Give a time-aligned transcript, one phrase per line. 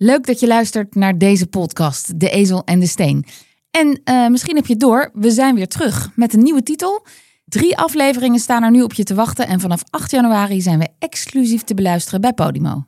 [0.00, 3.26] Leuk dat je luistert naar deze podcast, De Ezel en de Steen.
[3.70, 7.06] En uh, misschien heb je door, we zijn weer terug met een nieuwe titel.
[7.44, 10.88] Drie afleveringen staan er nu op je te wachten en vanaf 8 januari zijn we
[10.98, 12.84] exclusief te beluisteren bij Podimo.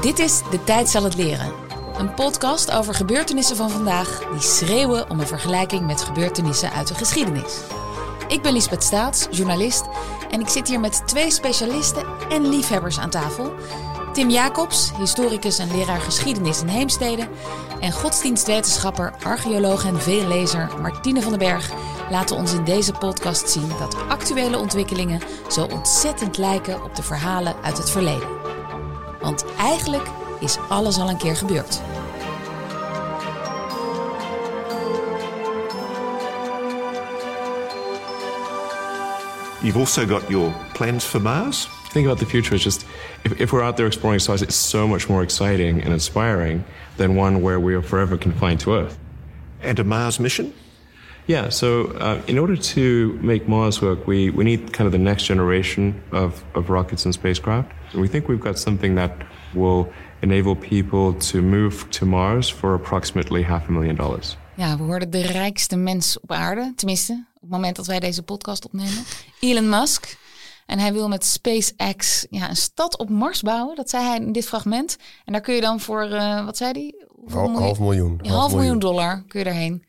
[0.00, 1.52] Dit is De Tijd zal het leren.
[1.98, 6.94] Een podcast over gebeurtenissen van vandaag die schreeuwen om een vergelijking met gebeurtenissen uit de
[6.94, 7.60] geschiedenis.
[8.32, 9.84] Ik ben Lisbeth Staats, journalist,
[10.30, 13.52] en ik zit hier met twee specialisten en liefhebbers aan tafel.
[14.12, 17.28] Tim Jacobs, historicus en leraar geschiedenis in Heemstede.
[17.80, 21.70] En godsdienstwetenschapper, archeoloog en veellezer Martine van den Berg
[22.10, 25.20] laten ons in deze podcast zien dat actuele ontwikkelingen
[25.50, 28.28] zo ontzettend lijken op de verhalen uit het verleden.
[29.20, 30.06] Want eigenlijk
[30.40, 31.80] is alles al een keer gebeurd.
[39.62, 41.68] You've also got your plans for Mars.
[41.92, 42.84] Think about the future is just
[43.24, 46.64] if, if we're out there exploring stars, it's so much more exciting and inspiring
[46.96, 48.98] than one where we are forever confined to Earth.
[49.62, 50.52] And a Mars mission?
[51.28, 54.98] Yeah, so uh, in order to make Mars work, we, we need kind of the
[54.98, 57.70] next generation of, of rockets and spacecraft.
[57.92, 59.12] And we think we've got something that
[59.54, 59.92] will
[60.22, 64.36] enable people to move to Mars for approximately half a million dollars.
[64.54, 68.22] Ja, we worden de rijkste mens op aarde, tenminste op het moment dat wij deze
[68.22, 69.04] podcast opnemen.
[69.40, 70.20] Elon Musk.
[70.66, 73.76] En hij wil met SpaceX ja, een stad op Mars bouwen.
[73.76, 74.96] Dat zei hij in dit fragment.
[75.24, 77.06] En daar kun je dan voor, uh, wat zei hij?
[77.34, 78.18] Half, half miljoen.
[78.22, 79.84] Ja, half, miljoen dollar kun je daarheen.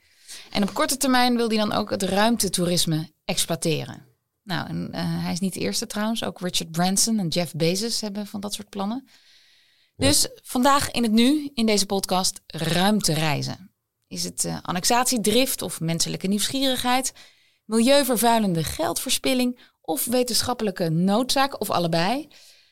[0.52, 4.06] En op korte termijn wil hij dan ook het ruimtetoerisme exploiteren.
[4.44, 6.24] Nou, en uh, hij is niet de eerste trouwens.
[6.24, 9.08] Ook Richard Branson en Jeff Bezos hebben van dat soort plannen.
[9.96, 13.72] Dus vandaag in het nu, in deze podcast, ruimtereizen.
[14.08, 17.14] Is het uh, annexatiedrift of menselijke nieuwsgierigheid?
[17.74, 22.28] Milieuvervuilende geldverspilling of wetenschappelijke noodzaak of allebei.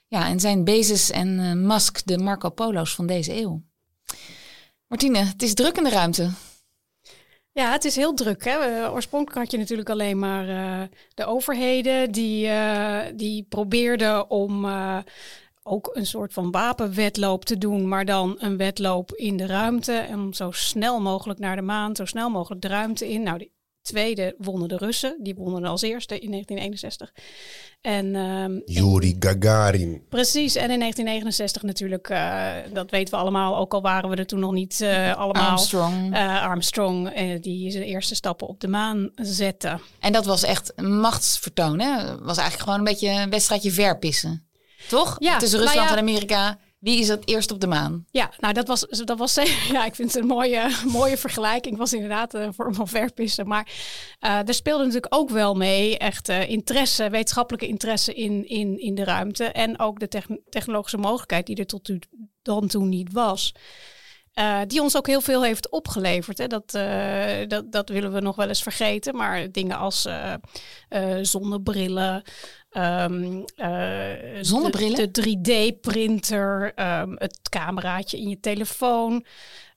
[0.07, 3.61] Ja, en zijn Bezos en uh, Musk de Marco Polo's van deze eeuw.
[4.87, 6.29] Martine, het is druk in de ruimte.
[7.51, 8.43] Ja, het is heel druk.
[8.43, 8.89] Hè?
[8.91, 12.49] Oorspronkelijk had je natuurlijk alleen maar uh, de overheden die,
[13.15, 14.65] die probeerden om
[15.63, 19.93] ook een soort van wapenwedloop te doen, maar dan een wedloop in de ruimte.
[19.93, 23.23] En om zo snel mogelijk naar de maan, zo snel mogelijk de ruimte in.
[23.23, 23.51] Nou, die
[23.81, 25.17] tweede wonnen de Russen.
[25.19, 27.13] Die wonnen als eerste in 1961.
[27.81, 30.05] En, um, Yuri Gagarin.
[30.09, 30.55] Precies.
[30.55, 34.39] En in 1969 natuurlijk, uh, dat weten we allemaal, ook al waren we er toen
[34.39, 35.49] nog niet uh, allemaal.
[35.49, 36.13] Armstrong.
[36.13, 39.79] Uh, Armstrong, die zijn eerste stappen op de maan zette.
[39.99, 42.19] En dat was echt een machtsvertoon, hè?
[42.19, 44.49] was eigenlijk gewoon een beetje een wedstrijdje verpissen.
[44.87, 45.15] Toch?
[45.19, 46.59] Ja, Tussen Rusland nou ja, en Amerika.
[46.81, 48.05] Wie is het eerst op de maan?
[48.11, 49.35] Ja, nou dat was, dat was
[49.71, 50.69] ja, ik vind het een mooie,
[50.99, 51.77] mooie vergelijking.
[51.77, 53.47] was inderdaad een vorm van verpissen.
[53.47, 53.67] Maar
[54.21, 58.95] uh, er speelde natuurlijk ook wel mee echt uh, interesse, wetenschappelijke interesse in, in, in
[58.95, 59.43] de ruimte.
[59.43, 61.91] En ook de technologische mogelijkheid die er tot
[62.41, 63.53] dan toen niet was.
[64.67, 66.37] Die ons ook heel veel heeft opgeleverd.
[66.37, 66.47] Hè.
[66.47, 66.71] Dat,
[67.49, 69.15] dat, dat willen we nog wel eens vergeten.
[69.15, 70.07] Maar dingen als
[71.21, 72.23] zonnebrillen,
[72.77, 73.45] Um,
[74.41, 75.11] Zonnebrillen?
[75.11, 79.13] De, de 3D-printer, um, het cameraatje in je telefoon.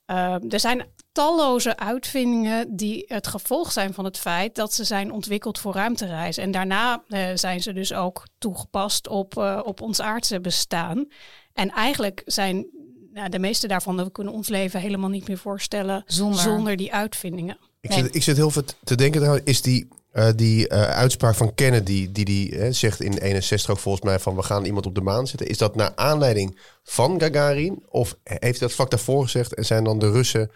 [0.07, 5.13] Um, er zijn talloze uitvindingen die het gevolg zijn van het feit dat ze zijn
[5.13, 6.43] ontwikkeld voor ruimtereizen.
[6.43, 11.09] En daarna uh, zijn ze dus ook toegepast op, uh, op ons aardse bestaan.
[11.53, 12.67] En eigenlijk zijn
[13.13, 16.93] nou, de meeste daarvan, we kunnen ons leven helemaal niet meer voorstellen zonder, zonder die
[16.93, 17.59] uitvindingen.
[17.81, 18.03] Ik, nee.
[18.03, 22.13] zit, ik zit heel veel te denken, is die uh, die uh, uitspraak van Kennedy,
[22.13, 25.01] die die uh, zegt in 61 ook volgens mij van we gaan iemand op de
[25.01, 25.47] maan zetten.
[25.47, 27.83] Is dat naar aanleiding van Gagarin?
[27.89, 30.51] Of heeft dat vlak daarvoor gezegd en zijn dan de Russen,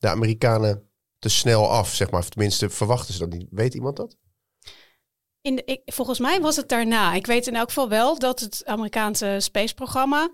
[0.00, 2.28] de Amerikanen te snel af, zeg maar?
[2.28, 3.48] Tenminste, verwachten ze dat niet?
[3.50, 4.16] Weet iemand dat?
[5.40, 7.14] In volgens mij was het daarna.
[7.14, 10.30] Ik weet in elk geval wel dat het Amerikaanse spaceprogramma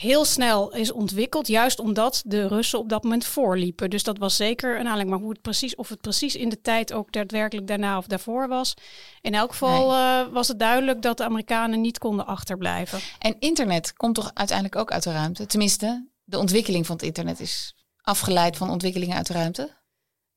[0.00, 3.90] heel snel is ontwikkeld, juist omdat de Russen op dat moment voorliepen.
[3.90, 5.10] Dus dat was zeker een aanleiding.
[5.10, 8.48] Maar hoe het precies, of het precies in de tijd ook daadwerkelijk daarna of daarvoor
[8.48, 8.74] was.
[9.20, 10.26] In elk geval nee.
[10.26, 13.00] uh, was het duidelijk dat de Amerikanen niet konden achterblijven.
[13.18, 15.46] En internet komt toch uiteindelijk ook uit de ruimte?
[15.46, 19.70] Tenminste, de ontwikkeling van het internet is afgeleid van ontwikkelingen uit de ruimte?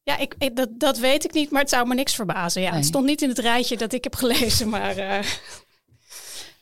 [0.01, 2.61] Ja, ik, ik, dat, dat weet ik niet, maar het zou me niks verbazen.
[2.61, 2.77] Ja, nee.
[2.77, 4.97] Het stond niet in het rijtje dat ik heb gelezen, maar...
[4.97, 5.19] Uh,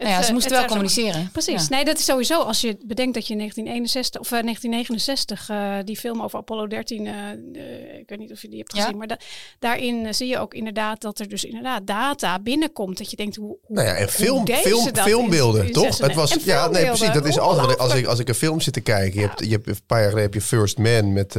[0.01, 1.29] nou ja, ze moesten wel communiceren.
[1.31, 1.67] Precies.
[1.67, 1.75] Ja.
[1.75, 2.41] Nee, dat is sowieso.
[2.41, 6.67] Als je bedenkt dat je in 1961 of uh, 1969 uh, die film over Apollo
[6.67, 8.97] 13, uh, ik weet niet of je die hebt gezien, ja?
[8.97, 9.17] maar da
[9.59, 12.97] daarin zie je ook inderdaad dat er dus inderdaad data binnenkomt.
[12.97, 13.57] Dat je denkt hoe.
[13.61, 15.97] hoe nou ja, en film, film, filmbeelden, in, toch?
[15.97, 17.11] Het was ja, nee, precies.
[17.11, 19.19] Dat is altijd als ik als ik een film zit te kijken.
[19.19, 21.35] Je hebt je hebt een paar jaar geleden heb je First Man met.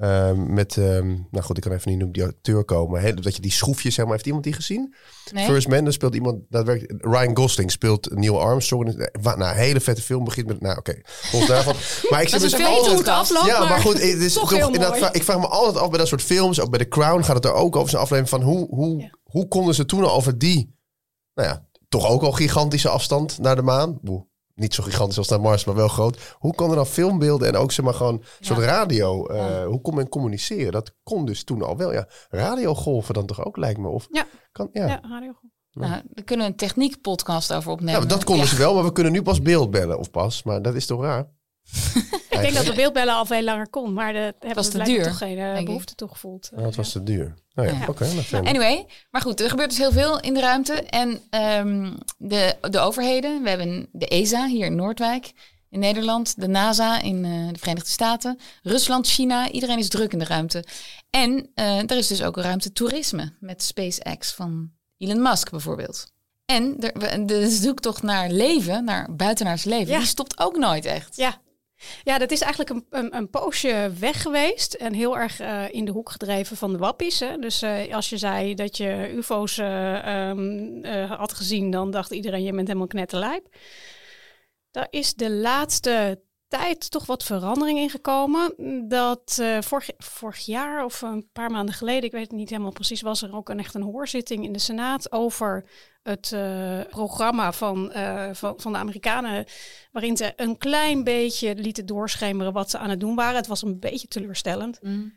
[0.00, 3.22] Ehm, met, ehm, nou goed, ik kan even niet noemen die acteur komen.
[3.22, 4.94] Dat je die schroefjes, zeg maar, heeft iemand die gezien?
[5.32, 5.44] Nee?
[5.44, 9.08] First Man, daar speelt iemand, daadwerkelijk, Ryan Gosling speelt Neil Armstrong.
[9.22, 11.74] Wa- Nou, hele vette film, begint met, nou oké, volgens daarvan.
[12.10, 13.08] Maar ik zit dus een podcast.
[13.08, 16.08] afloopt, ja, maar goed, het is toch inderdaad, ik vraag me altijd af bij dat
[16.08, 16.60] soort films.
[16.60, 17.90] Ook bij The Crown gaat het er ook over.
[17.90, 19.10] Zijn aflevering van hoe, hoe, Ja.
[19.22, 20.76] hoe konden ze toen al over die,
[21.34, 23.98] nou ja, toch ook al gigantische afstand naar de maan.
[24.02, 24.26] Boe,
[24.60, 26.34] niet zo gigantisch als naar Mars, maar wel groot.
[26.38, 29.26] Hoe kon er dan filmbeelden en ook zeg maar gewoon een soort radio.
[29.26, 30.72] eh, Hoe kon men communiceren?
[30.72, 31.92] Dat kon dus toen al wel.
[31.92, 33.88] Ja, radiogolven dan toch ook lijkt me.
[33.88, 34.26] Of Ja.
[34.52, 34.86] kan, ja.
[34.86, 35.32] Ja, radio.
[35.72, 38.00] Nou, daar kunnen we een techniekpodcast over opnemen.
[38.00, 38.50] Ja, dat konden Ja.
[38.50, 40.42] ze wel, maar we kunnen nu pas beeld bellen of pas.
[40.42, 41.28] Maar dat is toch raar?
[42.30, 44.96] Ik denk dat de beeldbellen al veel langer kon, maar de hebben was we blijkbaar
[44.96, 46.50] duur, toch geen eh, behoefte toegevoeld.
[46.52, 47.34] Nou, het was te duur.
[47.54, 47.86] Nou ja, Ja.
[47.86, 48.06] oké.
[48.30, 48.46] nou.
[48.46, 50.72] Anyway, maar goed, er gebeurt dus heel veel in de ruimte.
[50.72, 55.32] En ehm, de, de overheden, we hebben de ESA hier in Noordwijk
[55.70, 60.18] in Nederland, de NASA in eh, de Verenigde Staten, Rusland, China, iedereen is druk in
[60.18, 60.64] de ruimte.
[61.10, 66.12] En eh, er is dus ook ruimtetoerisme met SpaceX van Elon Musk bijvoorbeeld.
[66.44, 66.76] En
[67.26, 69.98] de, zoektocht naar leven, naar buitenaards leven, Ja.
[69.98, 71.16] die stopt ook nooit echt.
[71.16, 71.40] Ja.
[72.02, 75.84] Ja, dat is eigenlijk een, een, een poosje weg geweest en heel erg eh, in
[75.84, 77.20] de hoek gedreven van de wappies.
[77.20, 77.36] Hè.
[77.36, 82.10] Dus eh, als je zei dat je ufo's eh, ehm, eh, had gezien, dan dacht
[82.10, 83.46] iedereen je bent helemaal knetterlijp.
[84.70, 88.54] Daar is de laatste tijd toch wat verandering in gekomen.
[88.88, 92.72] Dat eh, vorig, vorig jaar of een paar maanden geleden, ik weet het niet helemaal
[92.72, 95.64] precies, was er ook een, echt een hoorzitting in de Senaat over
[96.02, 99.44] het eh, programma van, eh, van, van de Amerikanen
[99.92, 103.36] waarin ze een klein beetje lieten doorschemeren wat ze aan het doen waren.
[103.36, 104.78] Het was een beetje teleurstellend.
[104.82, 105.12] Mm.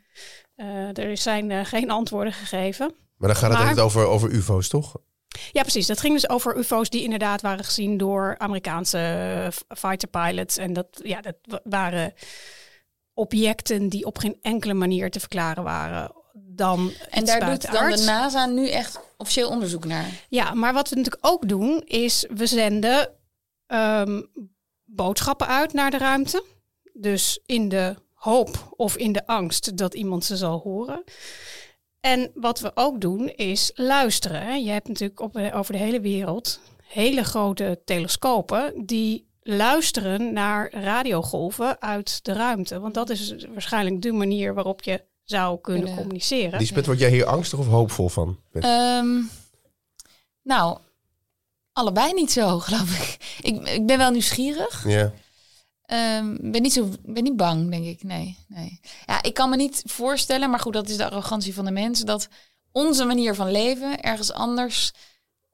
[0.56, 2.96] Eh, er zijn geen antwoorden gegeven.
[3.18, 4.96] Maar dan gaat het Maar- over, over ufo's, toch?
[5.52, 5.88] Ja, precies.
[5.88, 10.58] Dat ging dus over UFO's die inderdaad waren gezien door Amerikaanse eh, fighter pilots.
[10.58, 12.14] En dat, ja, dat wa- waren
[13.14, 18.04] objecten die op geen enkele manier te verklaren waren dan En daar doet dan de.
[18.04, 20.06] NASA nu echt officieel onderzoek naar.
[20.30, 23.10] Ja, maar wat we natuurlijk ook doen, is we zenden
[23.68, 24.22] ehm,
[24.84, 26.44] boodschappen uit naar de ruimte.
[26.94, 31.04] Dus in de hoop of in de angst dat iemand ze zal horen.
[32.04, 34.42] En wat we ook doen, is luisteren.
[34.42, 34.54] hè.
[34.54, 41.82] Je hebt natuurlijk op, over de hele wereld hele grote telescopen die luisteren naar radiogolven
[41.82, 42.80] uit de ruimte.
[42.80, 46.60] Want dat is waarschijnlijk de manier waarop je zou kunnen Kunnen- communiceren.
[46.60, 48.40] Lisbeth, word jij hier angstig of hoopvol van?
[48.54, 49.22] Ehm,
[50.42, 50.78] nou,
[51.74, 53.38] allebei niet zo, geloof ik.
[53.42, 54.88] Ik, ik ben wel nieuwsgierig.
[54.88, 55.12] ja.
[55.86, 58.04] Ehm, ben niet zo, ben niet bang, denk ik.
[58.04, 58.80] Nee, nee.
[59.06, 62.02] Ja, ik kan me niet voorstellen, maar goed, dat is de arrogantie van de mens,
[62.02, 62.28] dat
[62.72, 64.92] onze manier van leven ergens anders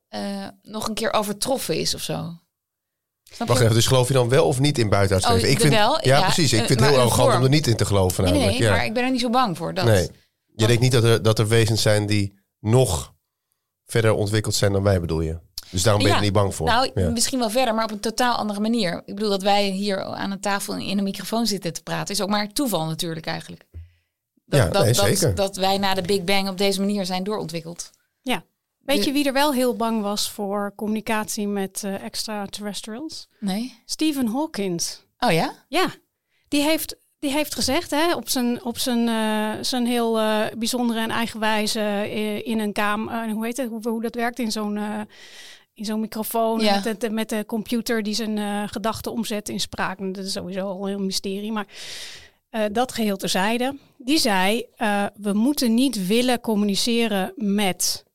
[0.07, 2.33] eh, nog een keer overtroffen is of zo.
[3.37, 5.49] Wacht even, dus geloof je dan wel of niet in buitenaards Oh, leven?
[5.49, 6.53] Ik de vind, wel, ja, ja, precies.
[6.53, 8.59] Ik eh, vind het heel arrogant om er niet in te geloven Nee, namelijk.
[8.59, 8.75] nee, ja.
[8.75, 9.73] maar ik ben er niet zo bang voor.
[9.73, 9.85] Dat.
[9.85, 10.09] nee.
[10.55, 13.13] Je denkt niet dat er, dat er wezens zijn die nog
[13.85, 15.39] verder ontwikkeld zijn dan wij, bedoel je?
[15.71, 16.67] Dus daarom ben je Ja, er niet bang voor?
[16.67, 17.09] Nou, ja.
[17.09, 19.01] misschien wel verder, maar op een totaal andere manier.
[19.05, 22.21] Ik bedoel dat wij hier aan een tafel in een microfoon zitten te praten, is
[22.21, 23.65] ook maar toeval natuurlijk eigenlijk.
[24.45, 25.35] Dat, Ja, dat, nee, dat, zeker.
[25.35, 27.89] dat wij na de Big Bang op deze manier zijn doorontwikkeld.
[28.21, 28.43] Ja.
[28.79, 33.27] Weet je wie er wel heel bang was voor communicatie met eh, extraterrestrials?
[33.39, 33.81] Nee?
[33.85, 35.03] Stephen Hawkins.
[35.19, 35.53] Oh ja?
[35.67, 35.87] Ja,
[36.47, 40.99] die heeft, die heeft gezegd hè, op zijn, op zijn, eh, zijn heel eh, bijzondere
[40.99, 43.29] en eigenwijze eh, in een kamer.
[43.29, 43.69] hoe heet het?
[43.69, 44.99] Hoe, hoe dat werkt in zo'n eh,
[45.79, 46.81] in zo'n microfoon Ja.
[46.83, 49.99] met, de, met de computer die zijn eh, gedachten omzet in spraak.
[49.99, 51.51] En Dat is sowieso al een heel mysterie.
[51.51, 51.67] Maar
[52.49, 53.77] eh, dat geheel terzijde.
[53.97, 58.07] Die zei, eh, we moeten niet willen communiceren met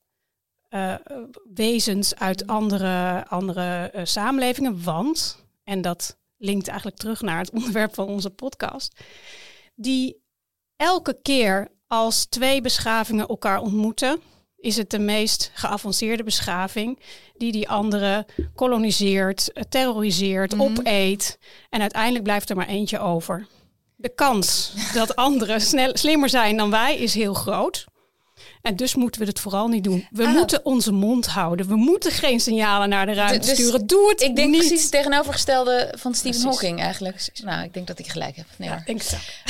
[1.53, 4.83] wezens uit andere, andere samenlevingen.
[4.83, 8.99] Want, en dat linkt eigenlijk terug naar het onderwerp van onze podcast,
[9.75, 10.21] die
[10.75, 14.19] elke keer als twee beschavingen elkaar ontmoeten,
[14.65, 16.99] is het de meest geavanceerde beschaving
[17.37, 20.61] die die andere koloniseert, eh, terroriseert, Mhm.
[20.61, 21.37] opeet
[21.69, 23.47] en uiteindelijk blijft er maar eentje over.
[23.95, 27.85] De kans dat anderen snel, slimmer zijn dan wij is heel groot.
[28.65, 30.07] En dus moeten we het vooral niet doen.
[30.11, 30.33] We Ah.
[30.33, 31.67] moeten onze mond houden.
[31.67, 33.87] We moeten geen signalen naar de ruimte Dus sturen.
[33.87, 34.57] Doe het Ik denk niet.
[34.59, 36.59] precies het tegenovergestelde van Stephen Precies.
[36.59, 37.29] Hawking eigenlijk.
[37.43, 38.45] Nou, ik denk dat ik gelijk heb.
[38.57, 39.01] Nee, Ja, denk.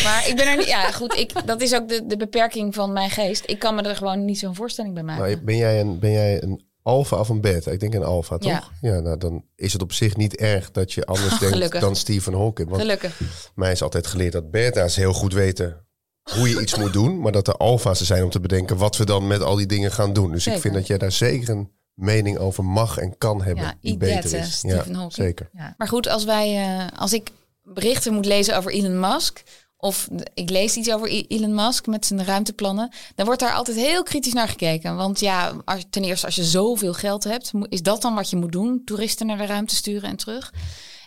[0.03, 0.67] Maar ik ben er niet.
[0.67, 1.15] Ja, goed.
[1.17, 3.43] Ik, dat is ook de, de beperking van mijn geest.
[3.45, 5.23] Ik kan me er gewoon niet zo'n voorstelling bij maken.
[5.23, 7.71] Maar ben jij een, ben jij een alfa of een beta?
[7.71, 8.51] Ik denk een alfa, toch?
[8.51, 8.63] Ja.
[8.81, 12.33] Ja, nou dan is het op zich niet erg dat je anders denkt dan Stephen
[12.33, 12.69] Hawking.
[12.69, 13.19] Want Gelukkig.
[13.55, 15.84] mij is altijd geleerd dat beta's heel goed weten
[16.33, 17.19] hoe je iets moet doen.
[17.19, 19.65] Maar dat de alfa's er zijn om te bedenken wat we dan met al die
[19.65, 20.31] dingen gaan doen.
[20.31, 23.73] Dus ik vind dat jij daar zeker een mening over mag en kan hebben Ja,
[23.81, 24.57] die beter is.
[24.57, 25.13] Stephen ja, Hawking.
[25.13, 25.49] zeker.
[25.53, 25.73] Ja.
[25.77, 27.29] Maar goed, als wij, eh, als ik
[27.63, 29.43] berichten moet lezen over Elon Musk
[29.77, 34.03] of ik lees iets over Elon Musk met zijn ruimteplannen, dan wordt daar altijd heel
[34.03, 34.95] kritisch naar gekeken.
[34.95, 38.35] Want ja, als, ten eerste als je zoveel geld hebt, is dat dan wat je
[38.35, 38.81] moet doen?
[38.85, 40.53] Toeristen naar de ruimte sturen en terug.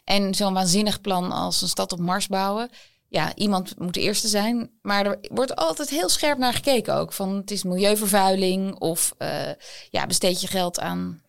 [0.05, 2.71] En zo'n waanzinnig plan als een stad op Mars bouwen.
[3.09, 4.71] Ja, iemand moet de eerste zijn.
[4.83, 7.13] Maar er wordt altijd heel scherp naar gekeken ook.
[7.13, 9.51] Van het is milieuvervuiling of eh,
[9.91, 11.23] ja, besteed je geld aan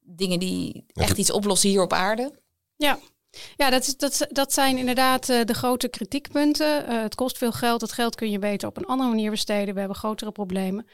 [0.00, 2.32] dingen die echt iets oplossen hier op aarde.
[2.76, 2.98] Ja,
[3.56, 6.86] ja dat, is, dat, dat zijn inderdaad eh, de grote kritiekpunten.
[6.86, 7.80] Eh, het kost veel geld.
[7.80, 9.74] Dat geld kun je beter op een andere manier besteden.
[9.74, 10.86] We hebben grotere problemen.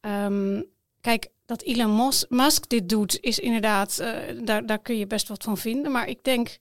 [0.00, 0.62] Ehm,
[1.00, 4.12] kijk, dat Elon Musk dit doet, is inderdaad, eh,
[4.44, 5.92] daar, daar kun je best wat van vinden.
[5.92, 6.58] Maar ik denk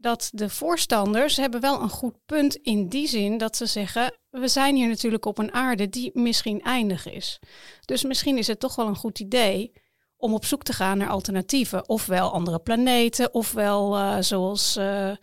[0.00, 4.48] dat de voorstanders hebben wel een goed punt in die zin dat ze zeggen, we
[4.48, 7.38] zijn hier natuurlijk op een aarde die misschien eindig is.
[7.84, 9.72] Dus misschien is het toch wel een goed idee
[10.16, 11.88] om op zoek te gaan naar alternatieven.
[11.88, 14.76] Ofwel andere planeten, ofwel eh, zoals.
[14.76, 15.16] eh, eh,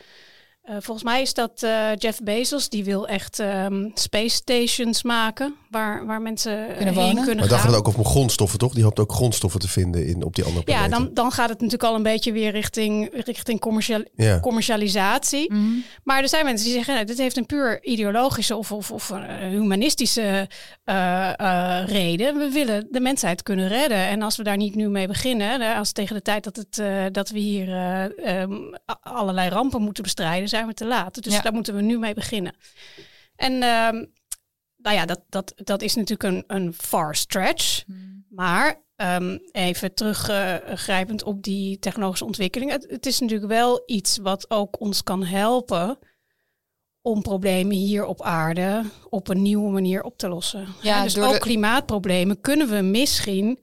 [0.62, 1.60] volgens mij is dat
[1.96, 5.56] Jeff Bezos, die wil echt ehm, space stations maken.
[5.78, 7.16] Waar, waar mensen Kunnen heen wonen.
[7.16, 8.74] kunnen Maar daar gaat het ook om grondstoffen, toch?
[8.74, 11.04] Die hoopt ook grondstoffen te vinden in, op die andere Ja, planeten.
[11.06, 14.40] dan, dan gaat het natuurlijk al een beetje weer richting, richting commercial, Ja.
[14.40, 15.54] commercialisatie.
[16.04, 19.12] Maar er zijn mensen die zeggen, nou, dit heeft een puur ideologische of, of, of
[19.12, 20.50] eh, humanistische
[20.84, 22.38] eh, eh, reden.
[22.38, 23.98] We willen de mensheid kunnen redden.
[23.98, 27.04] En als we daar niet nu mee beginnen, als tegen de tijd dat, het, eh,
[27.12, 28.54] dat we hier eh, ehm,
[29.02, 31.24] allerlei rampen moeten bestrijden, zijn we te laat.
[31.24, 31.42] Dus Ja.
[31.42, 32.56] daar moeten we nu mee beginnen.
[33.36, 34.06] En ehm,
[34.88, 37.84] nou ja, dat, dat, dat is natuurlijk een, een far stretch.
[38.30, 42.72] Maar ehm, even teruggrijpend op die technologische ontwikkeling.
[42.72, 46.00] Het, het is natuurlijk wel iets wat ook ons kan helpen
[47.02, 50.68] om problemen hier op aarde op een nieuwe manier op te lossen.
[50.82, 53.60] Ja, dus ook de- klimaatproblemen kunnen we misschien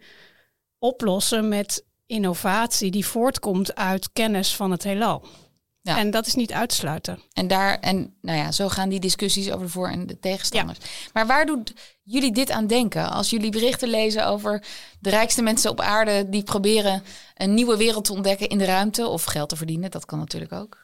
[0.79, 5.25] oplossen met innovatie die voortkomt uit kennis van het heelal.
[5.85, 5.99] Ja.
[5.99, 7.23] En dat is niet uitsluiten.
[7.33, 10.79] En daar, en nou ja, zo gaan die discussies over de voor- en de tegenstanders.
[11.13, 11.73] Maar waar doet
[12.03, 13.11] jullie dit aan denken?
[13.11, 14.65] Als jullie berichten lezen over
[15.01, 17.03] de rijkste mensen op aarde die proberen
[17.37, 20.53] een nieuwe wereld te ontdekken in de ruimte of geld te verdienen, dat kan natuurlijk
[20.53, 20.84] ook.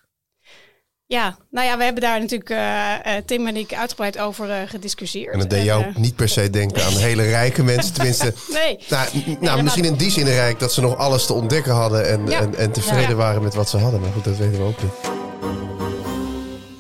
[1.10, 4.68] Ja, nou ja, we hebben daar natuurlijk eh, eh, Tim en ik uitgebreid over eh,
[4.68, 5.32] gediscussieerd.
[5.32, 7.94] En dat deed jou niet per se denken aan hele rijke mensen.
[7.94, 9.08] Tenminste, nee, nou,
[9.40, 12.40] nou, misschien in die zin rijk dat ze nog alles te ontdekken hadden en, Ja.
[12.40, 13.14] en, en tevreden Ja.
[13.14, 14.00] waren met wat ze hadden.
[14.00, 14.92] Maar goed, dat weten we ook niet.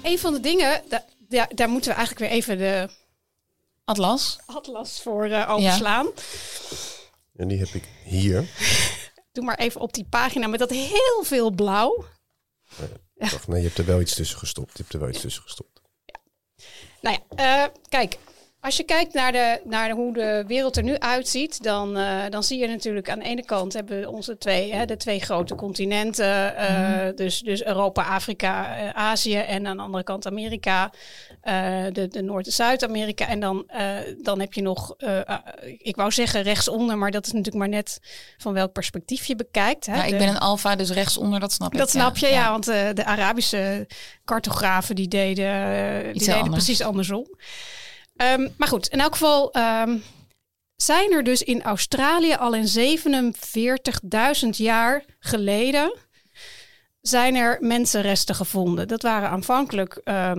[0.02, 2.88] een van de dingen, da- da- daar moeten we eigenlijk weer even de
[3.84, 4.38] Atlas.
[4.46, 6.06] atlas voor overslaan.
[7.36, 8.44] En die heb ik hier.
[9.32, 12.04] Doe maar even op die pagina met dat heel veel blauw.
[13.28, 14.72] Dacht, nee, je hebt er wel iets tussen gestopt.
[14.72, 15.80] Je hebt er wel iets tussen gestopt.
[17.00, 18.18] Nou ja, eh, kijk.
[18.62, 22.42] Als je kijkt naar, de, naar hoe de wereld er nu uitziet, dan, eh, dan
[22.42, 25.54] zie je natuurlijk aan de ene kant hebben we onze twee, hè, de twee grote
[25.54, 26.56] continenten.
[26.56, 30.90] eh, dus, dus Europa, Afrika, eh, Azië en aan de andere kant Amerika,
[31.92, 33.28] de, de Noord- en Zuid-Amerika.
[33.28, 33.70] En dan,
[34.22, 34.94] dan heb je nog,
[35.78, 37.98] ik wou zeggen rechtsonder, maar dat is natuurlijk maar net
[38.38, 39.86] van welk perspectief je bekijkt.
[39.86, 39.94] Hè.
[39.96, 41.78] Ja, ik De- ben een alfa, dus rechtsonder, dat snap ik.
[41.78, 42.50] dat snap je, ja.
[42.50, 43.86] want de Arabische
[44.24, 46.64] cartografen die deden, die deden anders.
[46.64, 47.26] precies andersom.
[48.20, 49.98] Ehm, maar goed, in elk geval ehm,
[50.76, 52.66] zijn er dus in Australië al in
[54.44, 55.96] 47.000 jaar geleden
[57.00, 58.88] zijn er mensenresten gevonden.
[58.88, 60.32] Dat waren aanvankelijk eh,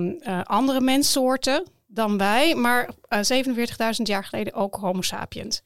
[0.43, 5.61] andere menssoorten dan wij, maar eh 47.000 jaar geleden ook Homo sapiens.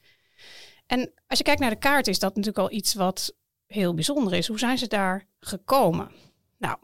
[0.86, 3.34] En als je kijkt naar de kaart, is dat natuurlijk al iets wat
[3.66, 4.48] heel bijzonder is.
[4.48, 6.10] Hoe zijn ze daar gekomen?
[6.58, 6.76] Nou,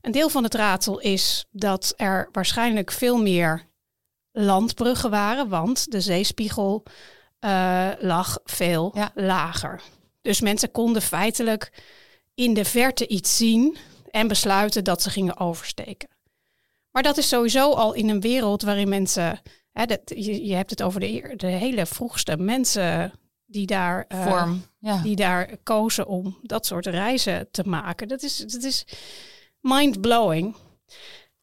[0.00, 3.68] een deel van het raadsel is dat er waarschijnlijk veel meer
[4.32, 6.82] landbruggen waren, want de zeespiegel
[7.38, 9.10] eh, lag veel Ja.
[9.14, 9.82] lager.
[10.22, 11.72] Dus mensen konden feitelijk
[12.34, 13.76] in de verte iets zien
[14.10, 16.08] en besluiten dat ze gingen oversteken.
[16.90, 19.40] Maar dat is sowieso al in een wereld waarin mensen.
[19.72, 23.12] Hè, dat, je, je hebt het over de, de hele vroegste mensen
[23.46, 24.62] die daar, eh, Vorm.
[24.78, 25.02] Ja.
[25.02, 28.08] die daar kozen om dat soort reizen te maken.
[28.08, 28.84] Dat is, dat is
[29.60, 30.56] mind-blowing.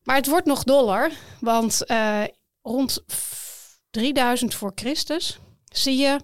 [0.03, 2.23] Maar het wordt nog doller, want eh,
[2.67, 6.19] rond f- 3000 voor Christus zie je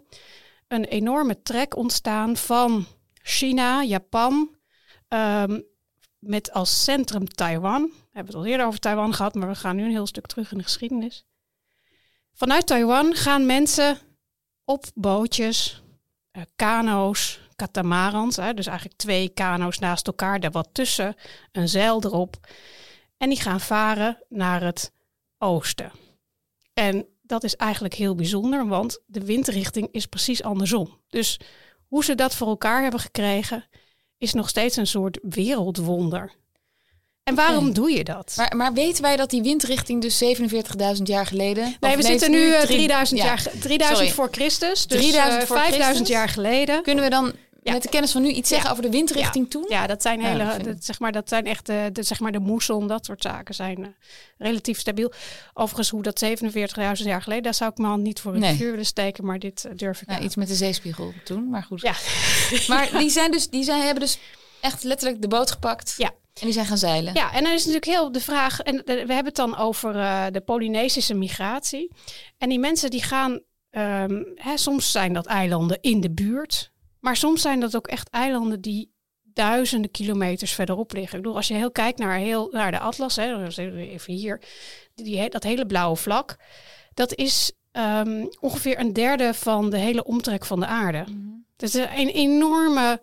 [0.68, 4.56] een enorme trek ontstaan van China, Japan,
[5.08, 5.60] ehm,
[6.20, 7.82] met als centrum Taiwan.
[7.82, 10.26] We hebben het al eerder over Taiwan gehad, maar we gaan nu een heel stuk
[10.26, 11.26] terug in de geschiedenis.
[12.34, 13.98] Vanuit Taiwan gaan mensen
[14.66, 15.84] op bootjes,
[16.32, 21.16] eh, kano's, katamarans, hè, dus eigenlijk twee kano's naast elkaar, daar wat tussen,
[21.52, 22.48] een zeil erop.
[23.18, 24.92] En die gaan varen naar het
[25.38, 25.92] oosten.
[26.74, 30.98] En dat is eigenlijk heel bijzonder, want de windrichting is precies andersom.
[31.10, 31.40] Dus
[31.88, 33.66] hoe ze dat voor elkaar hebben gekregen,
[34.18, 36.32] is nog steeds een soort wereldwonder.
[37.24, 37.74] En waarom Nee.
[37.74, 38.34] doe je dat?
[38.38, 41.76] Maar, maar weten wij dat die windrichting dus 47.000 jaar geleden...
[41.80, 43.26] nee, we zitten nu is eh, drie- 3000, ja.
[43.26, 44.12] jaar, ge- 3000 Sorry.
[44.14, 44.88] voor Christus.
[44.88, 46.08] Dus 3000 eh, voor 5000 Christus?
[46.16, 46.84] jaar geleden.
[46.84, 47.34] Kunnen we dan.
[47.72, 48.72] Met de kennis van nu iets zeggen Ja.
[48.72, 49.66] over de windrichting toen?
[49.70, 52.32] Ja, dat zijn Ja, hele, dat zeg maar, dat zijn echt de, de, zeg maar
[52.32, 53.90] de moesson, dat soort zaken zijn eh,
[54.38, 55.12] relatief stabiel.
[55.54, 58.50] Overigens, hoe dat 47.000 jaar geleden, daar zou ik mijn hand niet voor in Nee.
[58.50, 60.26] het vuur willen steken, maar dit eh, durf ik Nou, aan.
[60.26, 61.82] iets met de zeespiegel toen, maar goed.
[61.82, 61.94] Ja.
[62.76, 64.18] Maar die zijn dus, die zijn, hebben dus
[64.62, 65.94] echt letterlijk de boot gepakt.
[65.98, 66.08] Ja.
[66.34, 67.14] En die zijn gaan zeilen.
[67.14, 70.26] Ja, en dan is natuurlijk heel de vraag, en we hebben het dan over eh,
[70.32, 71.92] de Polynesische migratie.
[72.38, 73.40] En die mensen die gaan,
[73.70, 76.72] ehm, hè, soms zijn dat eilanden in de buurt,
[77.04, 78.92] maar soms zijn dat ook echt eilanden die
[79.24, 81.18] duizenden kilometers verderop liggen.
[81.18, 84.42] Ik bedoel, als je heel kijkt naar, heel, naar de atlas, hè, even hier,
[84.96, 86.36] die, dat hele blauwe vlak,
[86.94, 91.04] dat is ehm, ongeveer een derde van de hele omtrek van de aarde.
[91.56, 93.02] Dat is een enorme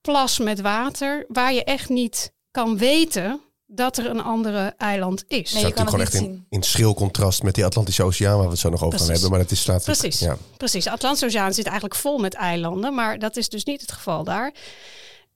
[0.00, 3.40] plas met water waar je echt niet kan weten
[3.70, 5.52] dat er een andere eiland is.
[5.52, 6.46] Nee, je kan gewoon echt in, zien.
[6.48, 9.30] in schril contrast met die Atlantische Oceaan, waar we het zo nog over gaan hebben.
[9.30, 10.18] Maar het is staat Precies.
[10.18, 10.36] Ja.
[10.56, 13.92] Precies, de Atlantische Oceaan zit eigenlijk vol met eilanden, maar dat is dus niet het
[13.92, 14.54] geval daar.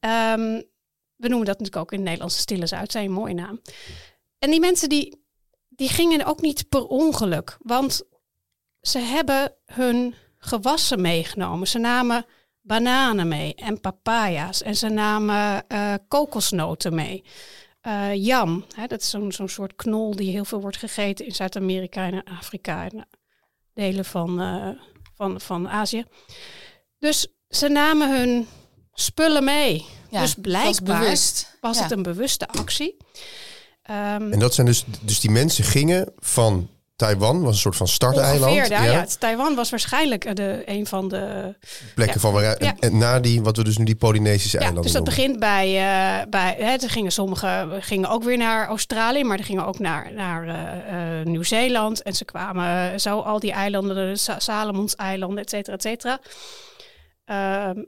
[0.01, 0.61] Ehm,
[1.17, 3.61] we noemen dat natuurlijk ook in het Nederlands de Stille Zuidzee, een mooie naam.
[4.39, 5.25] En die mensen die,
[5.69, 8.03] die gingen ook niet per ongeluk, want
[8.81, 11.69] ze hebben hun gewassen meegenomen.
[11.69, 12.27] Ze namen
[12.61, 17.25] bananen mee en papaya's en ze namen eh, kokosnoten mee.
[17.83, 21.35] Eh yam, hè, dat is zo'n zo'n soort knol die heel veel wordt gegeten in
[21.35, 23.09] Zuid-Amerika en Afrika en
[23.75, 24.69] delen van, eh,
[25.15, 26.05] van, van Azië.
[26.99, 28.47] Dus ze namen hun
[28.93, 29.85] spullen mee.
[30.11, 31.57] Ja, dus was blijkbaar bewust.
[31.61, 31.83] was Ja.
[31.83, 32.97] het een bewuste actie.
[33.83, 36.69] Ehm, En dat zijn dus, dus die mensen gingen van
[37.03, 38.53] Taiwan, was een soort van starteiland.
[38.53, 41.55] ongeveer daar, ja, Taiwan was waarschijnlijk eh, de, een van de
[41.95, 42.21] plekken Ja.
[42.21, 45.05] van waar, en, naar die, wat we dus nu die Polynesische Ja, eilanden dus dat
[45.05, 45.25] noemen.
[45.25, 45.67] begint bij,
[46.21, 49.79] eh bij hè, er gingen sommigen gingen ook weer naar Australië, maar er gingen ook
[49.79, 52.03] naar, naar eh, Nieuw-Zeeland.
[52.03, 56.19] En ze kwamen zo al die eilanden, de Sa- Salomonseilanden, et cetera, et cetera.
[57.25, 57.83] Ehm,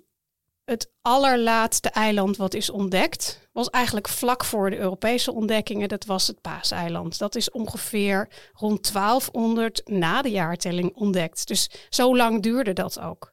[0.64, 5.88] het allerlaatste eiland wat is ontdekt, was eigenlijk vlak voor de Europese ontdekkingen.
[5.88, 7.18] Dat was het Paaseiland.
[7.18, 11.46] Dat is ongeveer rond 1200 na de jaartelling ontdekt.
[11.46, 13.32] Dus zo lang duurde dat ook.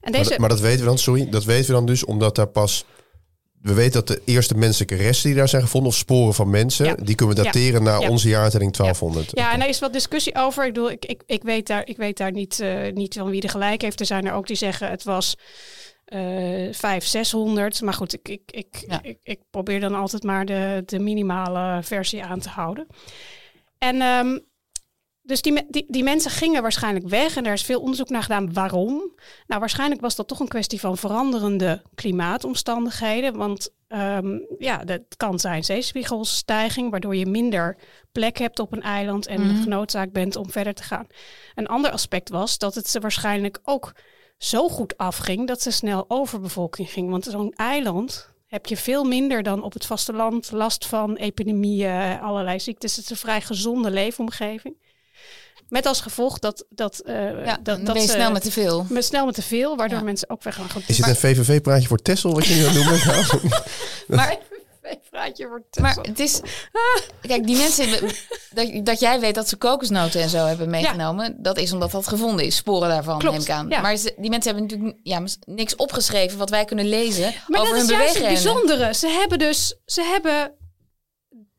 [0.00, 2.04] En Maar, deze, dat- maar dat weten we dan, sorry, dat weten we dan dus
[2.04, 2.84] omdat daar pas...
[3.60, 6.86] We weten dat de eerste menselijke resten die daar zijn gevonden, of sporen van mensen,
[6.86, 6.94] Ja.
[6.94, 7.50] die kunnen we Ja.
[7.52, 8.08] dateren naar Ja.
[8.08, 9.30] onze jaartelling 1200.
[9.34, 10.66] Ja, en er is wat discussie over.
[10.66, 13.42] Ik bedoel, ik, ik, ik, weet, daar, ik weet daar niet, eh, niet van wie
[13.42, 14.00] er gelijk heeft.
[14.00, 15.36] Er zijn er ook die zeggen het was
[16.04, 17.80] eh 500, 600.
[17.82, 19.02] Maar goed, ik, ik, ik, Ja.
[19.02, 22.86] ik, ik probeer dan altijd maar de, de minimale versie aan te houden.
[23.78, 24.38] En ehm,
[25.22, 27.36] dus die, die, die mensen gingen waarschijnlijk weg.
[27.36, 29.12] En daar is veel onderzoek naar gedaan waarom.
[29.46, 33.36] Nou, waarschijnlijk was dat toch een kwestie van veranderende klimaatomstandigheden.
[33.36, 37.76] Want ehm, ja, dat kan zijn zeespiegelstijging, waardoor je minder
[38.12, 39.62] plek hebt op een eiland en Mhm.
[39.62, 41.06] genoodzaakt bent om verder te gaan.
[41.54, 43.92] Een ander aspect was dat het ze waarschijnlijk ook
[44.44, 47.10] zo goed afging dat ze snel overbevolking ging.
[47.10, 52.60] Want zo'n eiland heb je veel minder dan op het vasteland last van epidemieën, allerlei
[52.60, 52.96] ziektes.
[52.96, 54.74] Het is een vrij gezonde leefomgeving.
[55.68, 58.50] Met als gevolg dat, dat, eh, Ja, dat, dat ben je ze- snel met te
[58.52, 58.86] veel.
[58.88, 60.04] met snel met te veel, waardoor Ja.
[60.04, 60.70] mensen ook weggaan.
[60.70, 63.62] Goed, Is het een VVV-praatje voor Tessel, wat je nu aan het noemen?
[64.18, 64.38] Maar,
[65.24, 66.40] praatje maar het is...
[67.20, 67.86] Kijk, die mensen...
[68.54, 71.36] Dat, dat jij weet dat ze kokosnoten en zo hebben meegenomen...
[71.42, 72.56] dat is omdat dat gevonden is.
[72.56, 73.68] Sporen daarvan, Klopt, neem ik aan.
[73.68, 73.80] ja.
[73.80, 76.38] Maar ze- die mensen hebben natuurlijk ja, niks opgeschreven...
[76.38, 78.94] wat wij kunnen lezen Maar over dat hun is juist het bijzondere.
[78.94, 80.52] Ze hebben dus ze hebben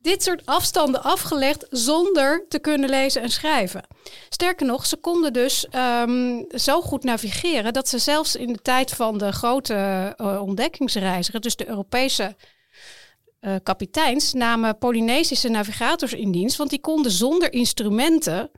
[0.06, 3.88] dit soort afstanden afgelegd zonder te kunnen lezen en schrijven.
[4.30, 8.92] Sterker nog, ze konden dus ehm, zo goed navigeren dat ze zelfs in de tijd
[8.92, 12.36] van de grote eh, ontdekkingsreizigers, dus de Europese
[13.46, 18.52] eh, kapiteins, namen Polynesische navigators in dienst, want die konden zonder instrumenten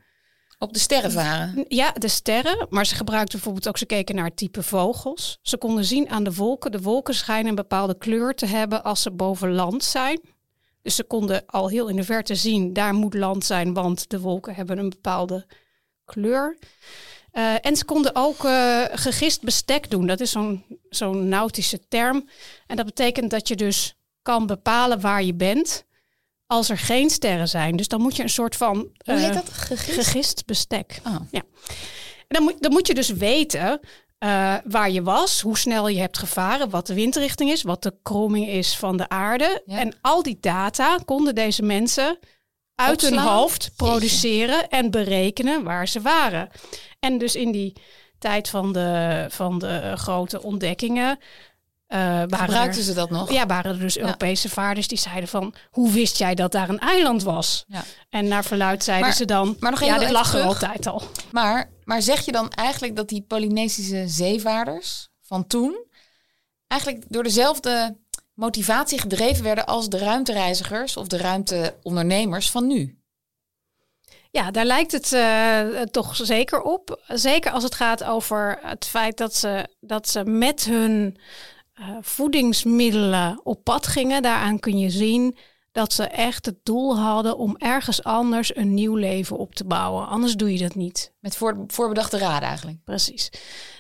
[0.60, 1.66] Op de sterren varen.
[1.68, 2.68] ja, de sterren.
[2.70, 5.38] Maar ze gebruikten bijvoorbeeld ook, ze keken naar het type vogels.
[5.42, 6.72] Ze konden zien aan de wolken.
[6.72, 10.22] De wolken schijnen een bepaalde kleur te hebben als ze boven land zijn.
[10.82, 14.20] Dus ze konden al heel in de verte zien, daar moet land zijn, want de
[14.20, 15.46] wolken hebben een bepaalde
[16.06, 16.58] kleur.
[17.32, 20.08] Eh, en ze konden ook eh, gegist bestek doen.
[20.08, 22.30] Dat is zo'n zo'n nautische term.
[22.68, 23.96] En dat betekent dat je dus
[24.28, 25.86] kan bepalen waar je bent
[26.46, 27.76] als er geen sterren zijn.
[27.76, 28.76] Dus dan moet je een soort van...
[28.78, 29.50] Hoe heet eh, dat?
[29.50, 29.94] Gegist?
[29.94, 31.00] Gegist bestek.
[31.06, 31.16] Oh.
[31.32, 31.42] Ja.
[32.18, 33.80] En dan moet, dan moet je dus weten
[34.18, 37.94] eh, waar je was, hoe snel je hebt gevaren, wat de windrichting is, wat de
[38.04, 39.62] kromming is van de aarde.
[39.66, 39.80] Ja.
[39.80, 42.20] En al die data konden deze mensen
[42.76, 46.50] uit hun hoofd produceren en berekenen waar ze waren.
[47.00, 47.74] En dus in die
[48.20, 51.20] tijd van de, van de grote ontdekkingen
[51.88, 53.32] waren Gebruikten er, ze dat nog?
[53.32, 55.54] Ja, waren er dus Europese vaarders die zeiden van...
[55.70, 57.64] hoe wist jij dat daar een eiland was?
[57.68, 57.84] Ja.
[58.10, 59.56] En naar verluid zeiden Maar- ze dan...
[59.60, 61.02] maar nog ja, dit lag er altijd al.
[61.32, 65.86] Maar, maar zeg je dan eigenlijk dat die Polynesische zeevaarders van toen
[66.68, 67.98] eigenlijk door dezelfde
[68.34, 72.98] motivatie gedreven werden als de ruimtereizigers of de ruimteondernemers van nu?
[74.32, 77.02] Ja, daar lijkt het eh, toch zeker op.
[77.08, 81.18] Zeker als het gaat over het feit dat ze, dat ze met hun
[81.78, 84.22] eh, voedingsmiddelen op pad gingen.
[84.22, 85.38] Daaraan kun je zien
[85.72, 90.08] dat ze echt het doel hadden om ergens anders een nieuw leven op te bouwen.
[90.08, 91.14] Anders doe je dat niet.
[91.20, 92.78] Met voor, voorbedachte raden eigenlijk.
[92.84, 93.30] Precies.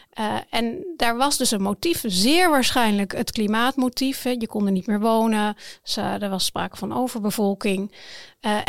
[0.09, 4.23] Eh, en daar was dus een motief, zeer waarschijnlijk het klimaatmotief.
[4.23, 4.29] Hè.
[4.29, 5.55] Je kon er niet meer wonen.
[5.83, 7.95] Ze, er was sprake van overbevolking.
[8.39, 8.59] Eh,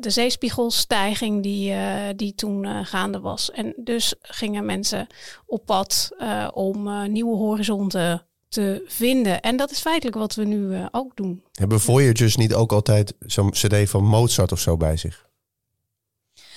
[0.00, 1.74] de zeespiegelstijging die,
[2.16, 3.50] die toen gaande was.
[3.50, 5.06] En dus gingen mensen
[5.46, 6.10] op pad
[6.52, 8.26] om nieuwe horizonten
[8.62, 9.40] te vinden.
[9.40, 11.42] En dat is feitelijk wat we nu eh, ook doen.
[11.52, 15.24] Hebben Voyagers niet ook altijd zo'n cd van Mozart of zo bij zich?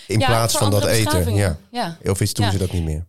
[0.07, 1.33] In Ja, plaats van dat eten.
[1.35, 1.57] Ja.
[1.71, 1.97] ja.
[2.05, 2.51] Of iets doen Ja.
[2.51, 3.07] ze dat niet meer?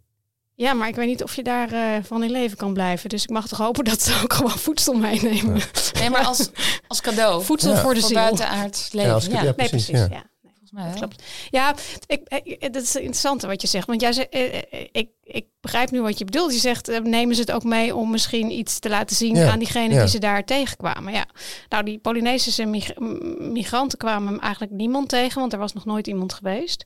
[0.55, 3.09] Ja, maar ik weet niet of je daarvan van in leven kan blijven.
[3.09, 5.61] Dus ik mag toch hopen dat ze ook gewoon voedsel meenemen.
[5.99, 6.51] Nee, maar als,
[6.89, 7.45] als cadeau.
[7.45, 7.81] Voedsel Ja.
[7.81, 8.19] voor de voor ziel.
[8.19, 9.01] buitenaards leven.
[9.01, 10.07] Ja, Ja, als ik- ja, Nee, precies, precies.
[10.11, 10.25] ja.
[10.71, 11.09] Volgens mij.
[11.09, 11.23] Klopt.
[11.51, 11.75] Ja,
[12.07, 13.87] ik, ik, dat is interessant wat je zegt.
[13.87, 16.53] Want jij zegt, eh, eh, ik, ik begrijp nu wat je bedoelt.
[16.53, 19.51] Je zegt, eh, nemen ze het ook mee om misschien iets te laten zien Ja,
[19.51, 20.01] aan diegenen ja.
[20.01, 21.13] die ze daar tegenkwamen.
[21.13, 21.25] Ja.
[21.69, 22.99] Nou, die Polynesische mig-
[23.39, 26.85] migranten kwamen eigenlijk niemand tegen, want er was nog nooit iemand geweest.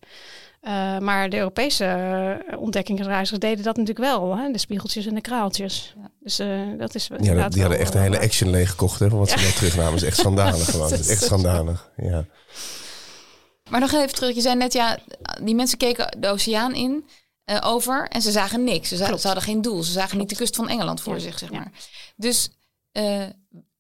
[0.61, 4.37] Eh, maar de Europese eh, ontdekkingsreizigers deden dat natuurlijk wel.
[4.37, 4.51] Hè?
[4.51, 5.95] De spiegeltjes en de kraaltjes.
[6.21, 9.09] Dus eh, dat is Ja, die hadden echt een hele eh, action leeggekocht, hè?
[9.09, 9.93] van Wat ze net terugnamen.
[9.93, 10.91] Dat is echt schandalig gewoon.
[10.91, 11.91] Dat is echt schandalig.
[11.97, 12.25] Ja.
[13.71, 14.35] Maar nog even terug.
[14.35, 14.99] Je zei net, ja,
[15.43, 17.09] die mensen keken de oceaan in
[17.45, 18.89] eh, over en ze zagen niks.
[18.89, 19.83] Ze, hadden geen doel.
[19.83, 21.59] Ze zagen niet de kust van Engeland voor Ja, zich, zeg ja.
[21.59, 21.71] maar.
[22.17, 22.51] Dus
[22.93, 23.27] eh,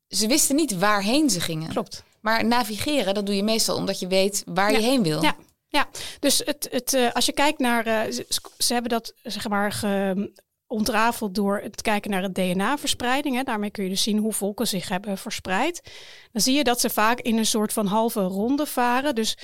[0.08, 1.68] ze wisten niet waarheen ze gingen.
[1.68, 2.02] Klopt.
[2.20, 5.22] Maar navigeren, dat doe je meestal omdat je weet waar je heen wil.
[5.22, 5.36] Ja,
[5.68, 5.88] ja.
[6.20, 8.12] dus het, het, eh, als je kijkt naar.
[8.12, 8.26] ze,
[8.58, 10.32] ze hebben dat zeg maar ge,
[10.74, 13.44] ontrafeld door het kijken naar het DNA-verspreiding.
[13.44, 15.92] Daarmee kun je dus zien hoe volken zich hebben verspreid.
[16.32, 19.14] Dan zie je dat ze vaak in een soort van halve ronde varen.
[19.14, 19.38] Dus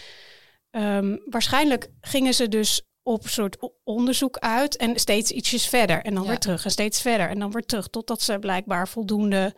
[0.71, 6.15] ehm, waarschijnlijk gingen ze dus op een soort onderzoek uit en steeds ietsjes verder en
[6.15, 6.29] dan Ja.
[6.29, 9.55] weer terug en steeds verder en dan weer terug totdat ze blijkbaar voldoende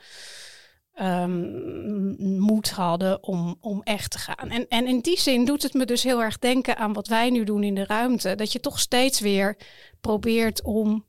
[0.92, 4.50] ehm, moed hadden om, om echt te gaan.
[4.50, 7.30] En, en in die zin doet het me dus heel erg denken aan wat wij
[7.30, 8.34] nu doen in de ruimte.
[8.34, 9.56] Dat je toch steeds weer
[10.00, 11.04] probeert om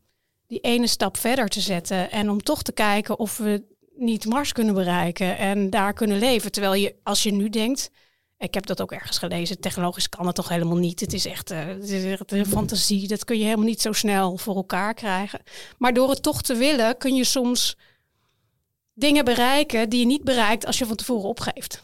[0.54, 3.64] die ene stap verder te zetten en om toch te kijken of we
[3.96, 6.52] niet Mars kunnen bereiken en daar kunnen leven.
[6.52, 7.90] Terwijl je, als je nu denkt,
[8.38, 11.00] ik heb dat ook ergens gelezen, technologisch kan het toch helemaal niet.
[11.00, 13.92] Het is echt, eh, het is echt een fantasie, dat kun je helemaal niet zo
[13.92, 15.40] snel voor elkaar krijgen.
[15.78, 17.78] Maar door het toch te willen, kun je soms
[18.94, 21.84] dingen bereiken die je niet bereikt als je van tevoren opgeeft.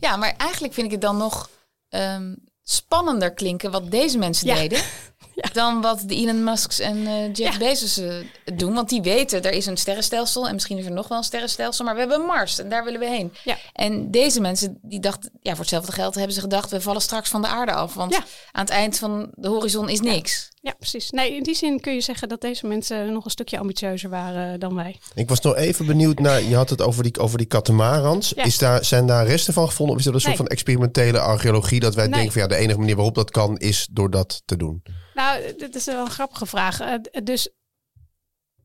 [0.00, 1.50] Ja, maar eigenlijk vind ik het dan nog
[1.88, 4.54] ehm, spannender klinken wat deze mensen Ja.
[4.54, 4.82] deden.
[5.52, 7.58] Dan wat de Elon Musks en eh, Jeff Ja.
[7.58, 8.14] Bezos eh,
[8.56, 8.74] doen.
[8.74, 11.84] Want die weten, er is een sterrenstelsel en misschien is er nog wel een sterrenstelsel.
[11.84, 13.32] Maar we hebben Mars en daar willen we heen.
[13.44, 13.56] Ja.
[13.72, 17.28] En deze mensen, die dachten, ja, voor hetzelfde geld hebben ze gedacht, we vallen straks
[17.28, 17.94] van de aarde af.
[17.94, 18.24] Want Ja.
[18.52, 20.50] aan het eind van de horizon is niks.
[20.60, 21.10] Ja, precies.
[21.10, 24.60] Nee, in die zin kun je zeggen dat deze mensen nog een stukje ambitieuzer waren
[24.60, 24.96] dan wij.
[25.14, 28.32] Ik was nog even benieuwd naar, je had het over die, over die katamarans.
[28.36, 28.44] Ja.
[28.44, 29.94] Is daar, zijn daar resten van gevonden?
[29.94, 32.12] Of is dat een soort van experimentele archeologie dat wij Nee.
[32.14, 34.82] denken van ja, de enige manier waarop dat kan is door dat te doen?
[35.14, 36.80] Nou, dit is wel een grappige vraag.
[36.80, 36.94] Eh,
[37.24, 37.48] dus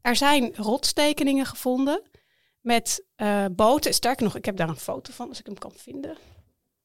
[0.02, 2.02] er zijn rotstekeningen gevonden
[2.62, 3.94] met eh, boten.
[3.94, 6.12] Sterker nog, ik heb daar een foto van als ik hem kan vinden.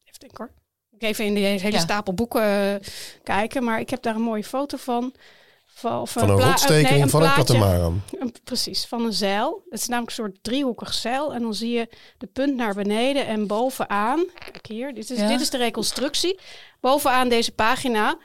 [0.04, 0.50] Even denken hoor.
[0.90, 1.78] Ik even in de hele Ja.
[1.78, 2.88] stapel boeken eh,
[3.22, 5.14] kijken, maar ik heb daar een mooie foto van.
[5.74, 8.02] Van, of Van een rotstekening nee, van een katamaran.
[8.18, 9.62] Een- precies, van een zeil.
[9.70, 11.34] Het is namelijk een soort driehoekig zeil.
[11.34, 14.24] En dan zie je de punt naar beneden en bovenaan.
[14.38, 15.28] Kijk hier, dit is, Ja.
[15.28, 16.38] dit is de reconstructie.
[16.80, 18.18] Bovenaan deze pagina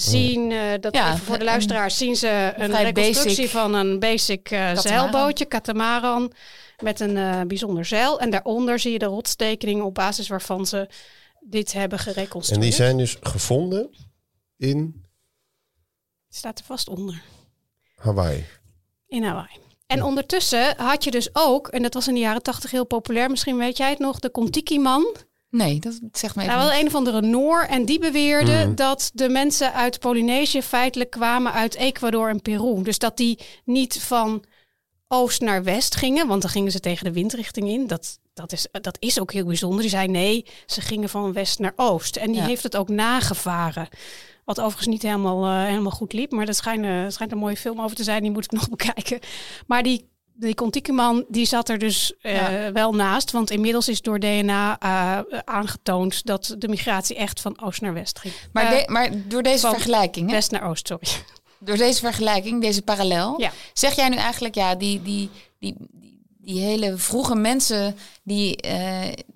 [0.00, 3.98] zien, eh, dat Ja, even voor de luisteraars, zien ze een reconstructie basic van een
[3.98, 4.82] basic eh, katamaran.
[4.82, 6.32] zeilbootje, katamaran,
[6.82, 8.20] met een eh, bijzonder zeil.
[8.20, 10.88] En daaronder zie je de rotstekening op basis waarvan ze
[11.40, 12.64] dit hebben En gereconstrueerd.
[12.64, 13.90] die zijn dus gevonden
[14.56, 15.04] in
[16.26, 17.22] Het staat er vast onder.
[17.96, 18.44] Hawaii.
[19.06, 19.58] In Hawaii.
[19.86, 23.30] En ondertussen had je dus ook, en dat was in de jaren tachtig heel populair,
[23.30, 25.14] misschien weet jij het nog, de Kontiki-man.
[25.50, 26.80] Nee, dat zegt me even Nou, wel niet.
[26.80, 27.60] een of andere Noor.
[27.62, 28.74] En die beweerde Mhm.
[28.74, 32.82] dat de mensen uit Polynesië feitelijk kwamen uit Ecuador en Peru.
[32.82, 34.44] Dus dat die niet van
[35.08, 37.86] oost naar west gingen, want dan gingen ze tegen de windrichting in.
[37.86, 39.80] Dat, dat, is, dat is ook heel bijzonder.
[39.80, 42.16] Die zei nee, ze gingen van west naar oost.
[42.16, 42.46] En die Ja.
[42.46, 43.88] heeft het ook nagevaren.
[44.44, 46.30] Wat overigens niet helemaal, eh, helemaal goed liep.
[46.32, 48.22] Maar dat schijnt, schijnt een mooie film over te zijn.
[48.22, 49.18] Die moet ik nog bekijken.
[49.66, 50.08] Maar die,
[50.40, 52.72] die Contiki-man die zat er dus eh, Ja.
[52.72, 53.30] wel naast.
[53.30, 58.18] Want inmiddels is door DNA eh, aangetoond dat de migratie echt van oost naar west
[58.18, 58.34] ging.
[58.52, 60.32] Maar, Eh, de- maar door deze van vergelijking, hè?
[60.34, 61.08] west naar oost, sorry.
[61.58, 63.52] door deze vergelijking, deze parallel, Ja.
[63.72, 68.56] zeg jij nu eigenlijk, ja, die, die, die, die, die hele vroege mensen die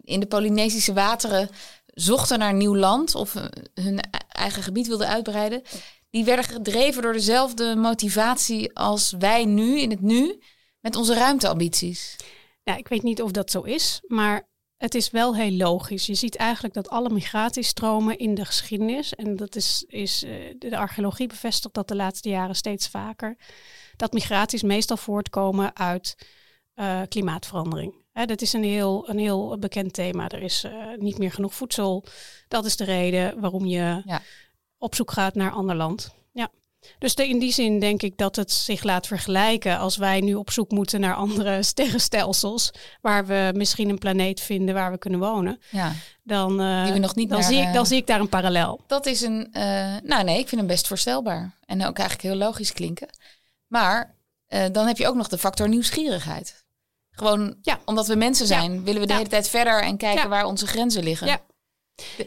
[0.04, 1.48] in de Polynesische wateren
[1.86, 3.34] zochten naar nieuw land of
[3.74, 5.62] hun e- eigen gebied wilden uitbreiden,
[6.10, 10.38] die werden gedreven door dezelfde motivatie als wij nu, in het nu,
[10.84, 12.16] met onze ruimteambities.
[12.64, 16.06] Nou, ik weet niet of dat zo is, maar het is wel heel logisch.
[16.06, 20.76] Je ziet eigenlijk dat alle migratiestromen in de geschiedenis, en dat is, is eh, de
[20.76, 23.36] archeologie bevestigt dat de laatste jaren steeds vaker,
[23.96, 26.16] dat migraties meestal voortkomen uit
[26.74, 27.94] eh, klimaatverandering.
[28.12, 30.28] Hè, dat is een heel, een heel bekend thema.
[30.28, 32.04] Er is eh, niet meer genoeg voedsel.
[32.48, 34.22] Dat is de reden waarom je Ja.
[34.78, 36.14] op zoek gaat naar ander land.
[36.32, 36.50] Ja.
[36.98, 40.34] Dus de- in die zin denk ik dat het zich laat vergelijken als wij nu
[40.34, 42.70] op zoek moeten naar andere sterrenstelsels,
[43.00, 45.58] waar we misschien een planeet vinden waar we kunnen wonen.
[45.70, 45.92] Ja,
[46.22, 48.20] Dan, eh, Die we nog niet dan, naar, zie ik, eh, dan zie ik daar
[48.20, 48.80] een parallel.
[48.86, 49.48] dat is een.
[49.52, 51.58] eh, nou, nee, ik vind hem best voorstelbaar.
[51.66, 53.08] En ook eigenlijk heel logisch klinken.
[53.66, 54.14] Maar
[54.72, 56.64] dan heb je ook nog de factor nieuwsgierigheid.
[57.10, 57.78] Gewoon Ja.
[57.84, 58.52] omdat we mensen Ja.
[58.60, 59.18] zijn, willen we de Ja.
[59.18, 61.26] hele tijd verder en kijken waar onze grenzen liggen.
[61.26, 61.40] Ja.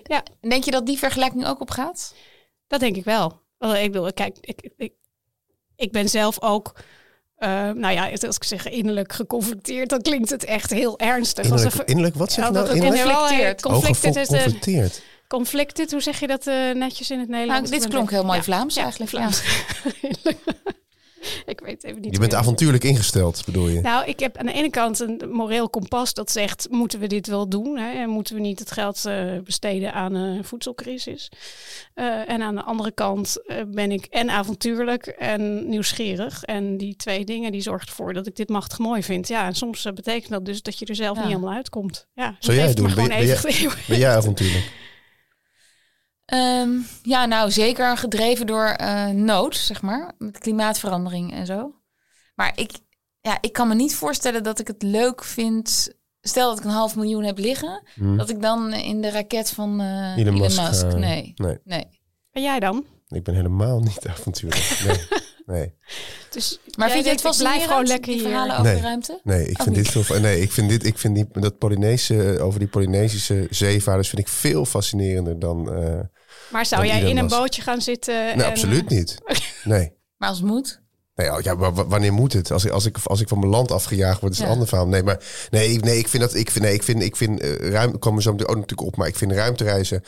[0.03, 0.23] Ja.
[0.41, 2.13] Denk je dat die vergelijking ook op gaat?
[2.67, 3.41] Dat denk ik wel.
[3.59, 4.93] Ik bedoel, kijk, ik, ik,
[5.75, 6.73] ik ben zelf ook,
[7.37, 11.51] eh, nou ja, als ik zeg innerlijk geconflicteerd, dan klinkt het echt heel ernstig.
[11.51, 12.75] Als Innerlijk, een- innerlijk wat zeg je Ja, nou?
[12.75, 13.01] Innerlijk?
[13.03, 13.61] Conflicteerd.
[13.61, 15.01] wel, eh, Conflicted oh, is geconflicteerd.
[15.27, 15.91] conflicted.
[15.91, 17.69] Hoe zeg je dat eh, netjes in het Nederlands?
[17.69, 19.11] Nou, dit klonk heel mooi Ja, Vlaams ja, eigenlijk.
[19.11, 19.41] Vlaams.
[21.45, 22.13] ik weet even niet.
[22.13, 23.81] Je bent avontuurlijk ingesteld, bedoel je?
[23.81, 27.27] Nou, ik heb aan de ene kant een moreel kompas dat zegt: moeten we dit
[27.27, 27.77] wel doen?
[27.77, 27.91] Hè?
[28.01, 31.29] En moeten we niet het geld eh, besteden aan een voedselcrisis?
[31.93, 36.43] Eh, en aan de andere kant eh, ben ik en avontuurlijk en nieuwsgierig.
[36.43, 39.27] En die twee dingen die zorgen ervoor dat ik dit machtig mooi vind.
[39.27, 41.23] Ja, en soms betekent dat dus dat je er zelf Ja.
[41.23, 42.07] niet helemaal uitkomt.
[42.13, 43.03] Ja, Zou jij heeft het me doen?
[43.03, 44.71] gewoon Ben even Ben jij avontuurlijk?
[46.27, 46.69] Ehm,
[47.03, 50.11] ja, nou zeker gedreven door eh, nood, zeg maar.
[50.17, 51.75] Met klimaatverandering en zo.
[52.35, 52.71] Maar ik,
[53.21, 55.89] ja, ik kan me niet voorstellen dat ik het leuk vind.
[56.21, 57.83] Stel dat ik een half miljoen heb liggen.
[57.93, 58.17] Hm.
[58.17, 59.87] Dat ik dan in de raket van eh
[60.17, 60.83] Elon Elon, Musk, Musk.
[60.83, 61.33] eh, nee.
[61.35, 61.85] Nee, nee.
[62.31, 62.85] En jij dan?
[63.07, 64.81] ik ben helemaal niet avontuurlijk.
[64.85, 64.97] Nee,
[65.57, 65.73] nee.
[66.31, 68.29] Dus Maar jij vind je het fascinerend, gewoon lekker die hier.
[68.29, 68.75] verhalen over Nee.
[68.75, 69.19] de ruimte?
[69.23, 69.93] Nee, ik vind niet.
[69.93, 70.19] dit veel.
[70.19, 70.85] Nee, ik vind dit.
[70.85, 75.73] Ik vind die, dat Polynese over die Polynesische zeevaarders vind ik veel fascinerender dan.
[75.73, 75.99] eh
[76.49, 78.13] Maar zou jij in een bootje gaan zitten?
[78.15, 79.17] nee, en, absoluut niet.
[79.63, 79.93] Nee.
[80.17, 80.81] Maar als het moet.
[81.15, 82.51] Nee, oh, ja, wanneer moet het?
[82.51, 84.53] Als ik, als ik, als ik van mijn land afgejaagd word, is het Ja.
[84.53, 84.87] een ander verhaal.
[84.87, 86.33] Nee, maar nee, ik- nee, ik vind dat.
[86.35, 87.97] Ik vind, nee, ik vind, ik vind eh, ruimte.
[87.97, 88.95] Komen zo meteen ook natuurlijk op.
[88.95, 90.03] Maar ik vind ruimtereizen.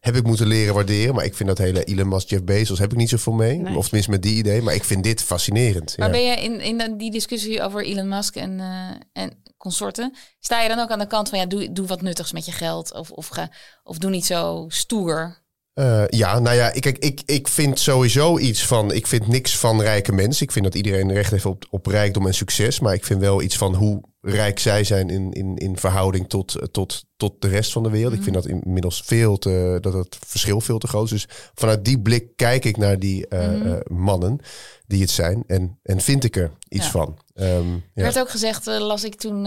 [0.00, 1.14] Heb ik moeten leren waarderen.
[1.14, 2.78] Maar ik vind dat hele Elon Musk, Jeff Bezos.
[2.78, 3.58] Heb ik niet zoveel mee.
[3.58, 3.76] Nee.
[3.76, 4.62] Of tenminste met die idee.
[4.62, 5.96] Maar ik vind dit fascinerend.
[5.98, 6.12] Maar ja.
[6.12, 10.14] ben je in, in die discussie over Elon Musk en, eh, en consorten...
[10.40, 11.38] sta je dan ook aan de kant van...
[11.38, 12.92] ja, doe, doe wat nuttigs met je geld.
[12.92, 13.50] Of, of, ga,
[13.82, 15.42] of doe niet zo stoer.
[15.74, 18.92] Eh, ja, nou ja, ik, ik, ik vind sowieso iets van.
[18.92, 20.42] Ik vind niks van rijke mensen.
[20.44, 22.80] Ik vind dat iedereen recht heeft op, op rijkdom en succes.
[22.80, 26.72] Maar ik vind wel iets van hoe rijk zij zijn in, in, in verhouding tot,
[26.72, 28.12] tot, tot de rest van de wereld.
[28.14, 29.78] Ik vind dat inmiddels veel te.
[29.80, 31.10] dat het verschil veel te groot is.
[31.10, 34.38] Dus vanuit die blik kijk ik naar die eh, eh, mannen
[34.86, 35.44] die het zijn.
[35.46, 36.90] En, en vind ik er iets Ja.
[36.90, 37.18] van.
[37.34, 38.02] Ehm, Er ja.
[38.02, 39.46] werd ook gezegd, las ik toen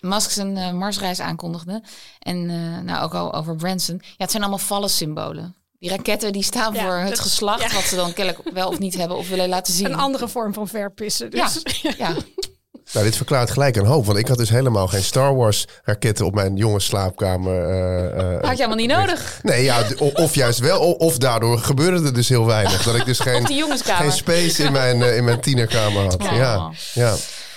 [0.00, 1.82] Musk zijn eh, Marsreis aankondigde.
[2.18, 3.98] En eh, nou ook al over Branson.
[4.02, 5.54] Ja, het zijn allemaal vallen symbolen.
[5.78, 7.74] Die raketten die staan Ja, voor het dat- geslacht, ja.
[7.74, 9.86] wat ze dan kennelijk wel of niet hebben of willen laten zien.
[9.86, 11.30] Een andere vorm van verpissen.
[11.30, 11.62] Dus.
[11.82, 12.14] Ja, ja.
[12.92, 14.06] Nou, dit verklaart gelijk een hoop.
[14.06, 17.68] Want ik had dus helemaal geen Star Wars raketten op mijn jongens slaapkamer.
[17.68, 19.38] eh, eh, had je helemaal niet nodig.
[19.42, 19.82] Nee, ja,
[20.14, 20.92] of juist wel.
[20.92, 22.82] Of daardoor gebeurde er dus heel weinig.
[22.82, 23.46] Dat ik dus geen,
[23.82, 26.22] geen space in mijn, in mijn tienerkamer had.
[26.22, 26.32] Ja.
[26.34, 27.14] Ja, ja.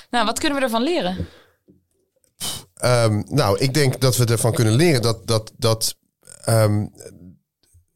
[0.09, 1.27] Nou, wat kunnen we ervan leren?
[2.83, 5.95] Ehm, nou, ik denk dat we ervan kunnen leren dat, dat, dat
[6.43, 6.85] ehm,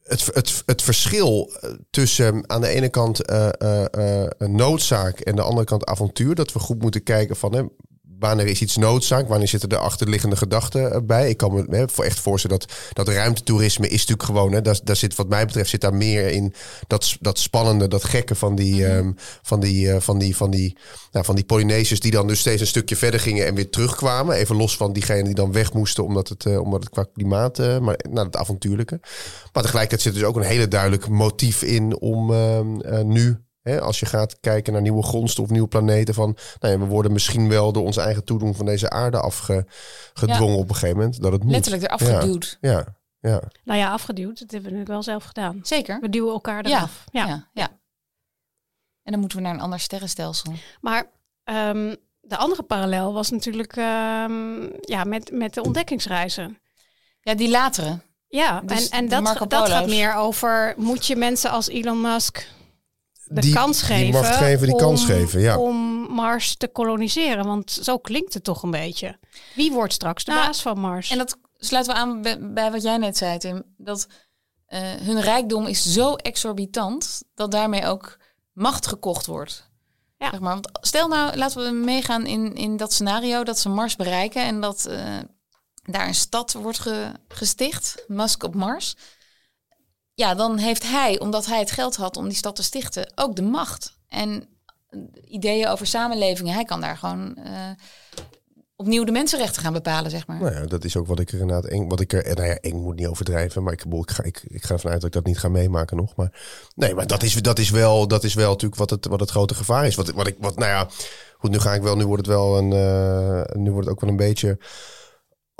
[0.02, 5.20] het, het, het verschil eh, tussen aan de ene kant eh, eh, eh, een noodzaak
[5.20, 7.72] en de andere kant avontuur, dat we goed moeten kijken van
[8.18, 11.28] wanneer is iets noodzaak, wanneer zitten er achterliggende gedachten eh, bij.
[11.28, 14.78] Ik kan me hè, voor echt voorstellen dat, dat ruimtetoerisme is natuurlijk gewoon, hè, daar,
[14.84, 16.54] daar zit wat mij betreft zit daar meer in
[16.86, 20.76] dat, dat spannende, dat gekke van die, ehm, van die, eh, van die, van die,
[21.12, 24.36] nou, van die Polynesiërs die dan dus steeds een stukje verder gingen en weer terugkwamen.
[24.36, 27.58] Even los van diegenen die dan weg moesten omdat het, eh, omdat het qua klimaat,
[27.58, 29.00] maar nou, het avontuurlijke.
[29.52, 33.36] Maar tegelijkertijd zit dus ook een hele duidelijk motief in om ehm, eh, nu,
[33.68, 36.86] hè, als je gaat kijken naar nieuwe grondstof of nieuwe planeten, van nou ja, we
[36.86, 41.22] worden misschien wel door ons eigen toedoen van deze aarde afgedwongen op een gegeven moment.
[41.22, 41.52] Dat het moet.
[41.52, 42.58] Letterlijk eraf geduwd.
[42.60, 42.84] Ja,
[43.20, 43.42] ja.
[43.64, 44.38] Nou ja, afgeduwd.
[44.38, 45.60] Dat hebben we natuurlijk wel zelf gedaan.
[45.62, 46.00] Zeker.
[46.00, 47.04] We duwen elkaar eraf.
[47.10, 47.26] Ja.
[47.26, 47.48] ja.
[47.52, 47.68] ja.
[49.02, 50.52] En dan moeten we naar een ander sterrenstelsel.
[50.80, 51.10] Maar
[51.44, 56.58] ehm, de andere parallel was natuurlijk ehm, ja, met, met de ontdekkingsreizen.
[57.20, 57.98] Ja, die latere.
[58.28, 62.48] Ja, Dus en, en dat, dat gaat meer over, moet je mensen als Elon Musk
[63.30, 65.58] de Die- kans die geven, macht geven, die om, kans geven, ja.
[65.58, 65.76] om
[66.10, 67.44] Mars te koloniseren?
[67.46, 69.18] Want zo klinkt het toch een beetje.
[69.54, 71.10] Wie wordt straks de Nou, baas van Mars?
[71.10, 73.62] En dat sluiten we aan bij, bij wat jij net zei, Tim.
[73.76, 74.06] Dat
[74.66, 78.16] eh, hun rijkdom is zo exorbitant dat daarmee ook
[78.52, 79.70] macht gekocht wordt.
[80.18, 80.30] Ja.
[80.30, 80.52] Zeg maar.
[80.52, 84.60] Want stel nou, laten we meegaan in, in dat scenario dat ze Mars bereiken en
[84.60, 85.16] dat eh,
[85.82, 88.96] daar een stad wordt ge- gesticht, Musk op Mars.
[90.18, 93.36] Ja, dan heeft hij, omdat hij het geld had om die stad te stichten, ook
[93.36, 93.98] de macht.
[94.08, 94.48] En
[95.24, 97.52] ideeën over samenlevingen, hij kan daar gewoon eh,
[98.76, 100.40] opnieuw de mensenrechten gaan bepalen, zeg maar.
[100.40, 102.82] Nou ja, dat is ook wat ik er inderdaad wat ik er, nou ja, eng
[102.82, 105.26] moet niet overdrijven, maar ik, ik, ga, ik, ik ga ervan uit dat ik dat
[105.26, 106.16] niet ga meemaken nog.
[106.16, 106.40] Maar
[106.74, 109.30] nee, maar dat is, dat is wel, dat is wel natuurlijk wat het, wat het
[109.30, 109.94] grote gevaar is.
[109.94, 110.88] Wat, wat ik, wat, nou ja,
[111.38, 114.00] goed, nu ga ik wel, nu wordt het wel een, eh, nu wordt het ook
[114.00, 114.58] wel een beetje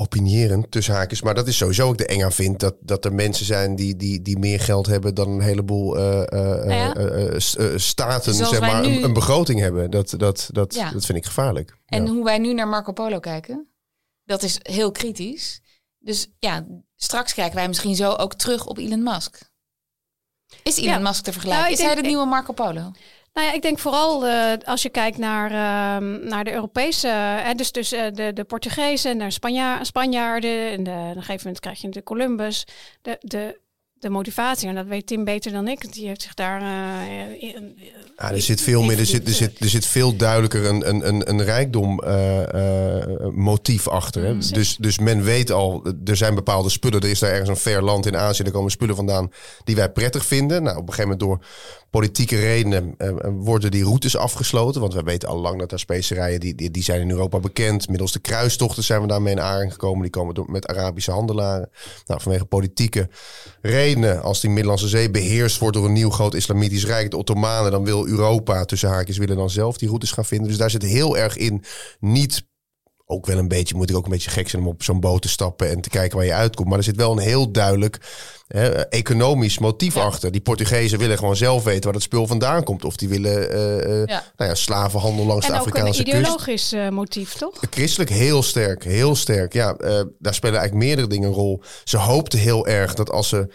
[0.01, 1.23] opinierend tussen haakjes.
[1.23, 2.61] Maar dat is sowieso ook de eng aan vind.
[2.61, 6.73] Dat, dat er mensen zijn die, die, die meer geld hebben dan een heleboel Nou
[6.73, 7.39] ja.
[7.79, 9.91] staten, Zoals zeg maar, nu- een, een begroting hebben.
[9.91, 10.91] Dat, dat, dat, Ja.
[10.91, 11.77] dat vind ik gevaarlijk.
[11.87, 12.11] En Ja.
[12.13, 13.69] hoe wij nu naar Marco Polo kijken,
[14.25, 15.61] dat is heel kritisch.
[15.99, 19.41] Dus ja, straks kijken wij misschien zo ook terug op Elon Musk.
[20.63, 20.99] Is Elon Ja.
[20.99, 21.63] Musk te vergelijken?
[21.65, 22.91] Nou, ik is hij de nieuwe Marco Polo?
[23.39, 27.55] Nou ja, ik denk vooral eh, als je kijkt naar, ehm, naar de Europese, hè,
[27.55, 31.61] dus, dus eh, de, de Portugezen, naar Spanja Spanjaarden, en de, op een gegeven moment
[31.61, 32.67] krijg je de Columbus,
[33.03, 33.61] de, de,
[33.93, 36.61] de motivatie, en dat weet Tim beter dan ik, die heeft zich daar...
[36.61, 37.79] eh, in-
[38.17, 41.09] Ja, er zit veel meer, er zit, er zit, er zit veel duidelijker een, een,
[41.09, 44.23] een, een rijkdom eh, eh, motief achter.
[44.25, 44.39] Hè?
[44.39, 47.01] Dus, dus men weet al, er zijn bepaalde spullen.
[47.01, 49.31] Er is daar ergens een ver land in Azië, er komen spullen vandaan
[49.65, 50.63] die wij prettig vinden.
[50.63, 51.47] Nou, op een gegeven moment door
[51.91, 54.81] politieke redenen eh, eh, worden die routes afgesloten.
[54.81, 57.89] Want wij weten al lang dat er specerijen, die, die, die zijn in Europa bekend.
[57.89, 60.03] Middels de kruistochten zijn we daarmee in aanraking gekomen.
[60.03, 61.71] Die komen door, met Arabische handelaren.
[62.07, 63.09] Nou, vanwege politieke
[63.61, 67.71] redenen, als die Middellandse Zee beheerst wordt door een nieuw groot islamitisch rijk, de Ottomanen,
[67.71, 70.49] dan wil Europa, tussen haakjes, willen dan zelf die routes gaan vinden.
[70.49, 71.65] Dus daar zit heel erg in
[72.01, 72.47] niet
[73.11, 75.23] ook wel een beetje, moet ik ook een beetje gek zijn om op zo'n boot
[75.23, 76.69] te stappen en te kijken waar je uitkomt.
[76.69, 77.99] Maar er zit wel een heel duidelijk
[78.49, 80.33] hè, economisch motief achter.
[80.33, 82.85] Die Portugezen willen gewoon zelf weten waar dat spul vandaan komt.
[82.85, 84.25] Of die willen eh, eh, Ja.
[84.37, 86.17] nou ja, slavenhandel langs en de een Afrikaanse kust.
[86.17, 87.55] ideologisch eh, motief, toch?
[87.71, 89.53] Christelijk heel sterk, heel sterk.
[89.53, 89.73] Ja,
[90.19, 91.63] daar spelen eigenlijk meerdere dingen een rol.
[91.85, 93.49] Ze hoopten heel erg dat als ze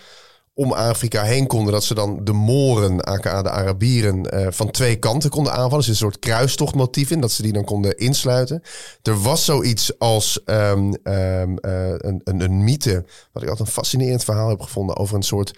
[0.55, 4.95] om Afrika heen konden, dat ze dan de Moren, aka de Arabieren, eh, van twee
[4.95, 5.83] kanten konden aanvallen.
[5.83, 8.61] Zit een soort kruistochtmotief in, dat ze die dan konden insluiten.
[9.01, 13.73] Er was zoiets als ehm, ehm, eh, een, een, een mythe, wat ik altijd een
[13.73, 15.53] fascinerend verhaal heb gevonden, over een soort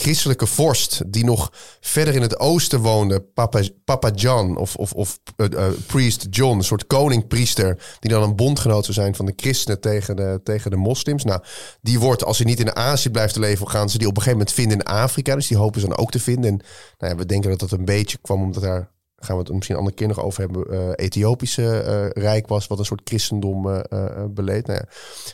[0.00, 5.18] christelijke vorst die nog verder in het oosten woonde, Papa, Papa John of, of, of
[5.36, 9.32] eh, eh, priest John, een soort koningpriester, die dan een bondgenoot zou zijn van de
[9.36, 11.24] christenen tegen de, tegen de moslims.
[11.24, 11.42] Nou,
[11.80, 14.38] die wordt, als hij niet in Azië blijft leven, gaan ze die op een gegeven
[14.38, 15.34] moment vinden in Afrika.
[15.34, 16.50] Dus die hopen ze dan ook te vinden.
[16.50, 16.60] En
[16.98, 19.74] nou ja, we denken dat dat een beetje kwam omdat daar gaan we het misschien
[19.74, 23.70] een andere keer nog over hebben, eh, Ethiopische eh, rijk was, wat een soort christendom
[23.70, 24.66] eh, beleed.
[24.66, 24.88] Nou ja,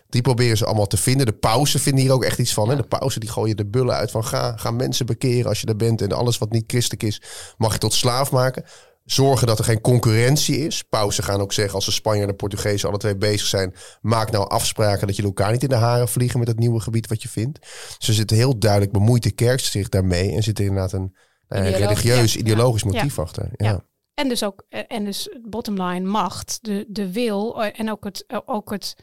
[0.09, 1.27] die proberen ze allemaal te vinden.
[1.27, 2.69] De pausen vinden hier ook echt iets van.
[2.69, 2.77] Hè?
[2.77, 5.77] De pausen die gooien de bullen uit van ga, ga mensen bekeren als je er
[5.77, 6.03] bent.
[6.03, 7.23] En alles wat niet christelijk is,
[7.57, 8.65] mag je tot slaaf maken.
[9.05, 10.83] Zorgen dat er geen concurrentie is.
[10.83, 13.75] Pausen gaan ook zeggen als de Spanjaarden en de Portugezen alle twee bezig zijn.
[14.01, 17.09] Maak nou afspraken dat je elkaar niet in de haren vliegen met het nieuwe gebied
[17.09, 17.59] wat je vindt.
[17.99, 20.33] Dus er zit heel duidelijk bemoeit de kerk zich daarmee.
[20.33, 21.15] En zit er inderdaad een
[21.49, 22.41] Ideologisch, religieus, ja.
[22.41, 22.89] ideologisch Ja.
[22.89, 23.49] motief achter.
[23.57, 23.69] Ja.
[23.71, 23.85] Ja.
[24.15, 28.05] En dus ook, eh, en dus bottom line macht, de, de wil eh, en ook
[28.05, 28.95] het, eh, ook het,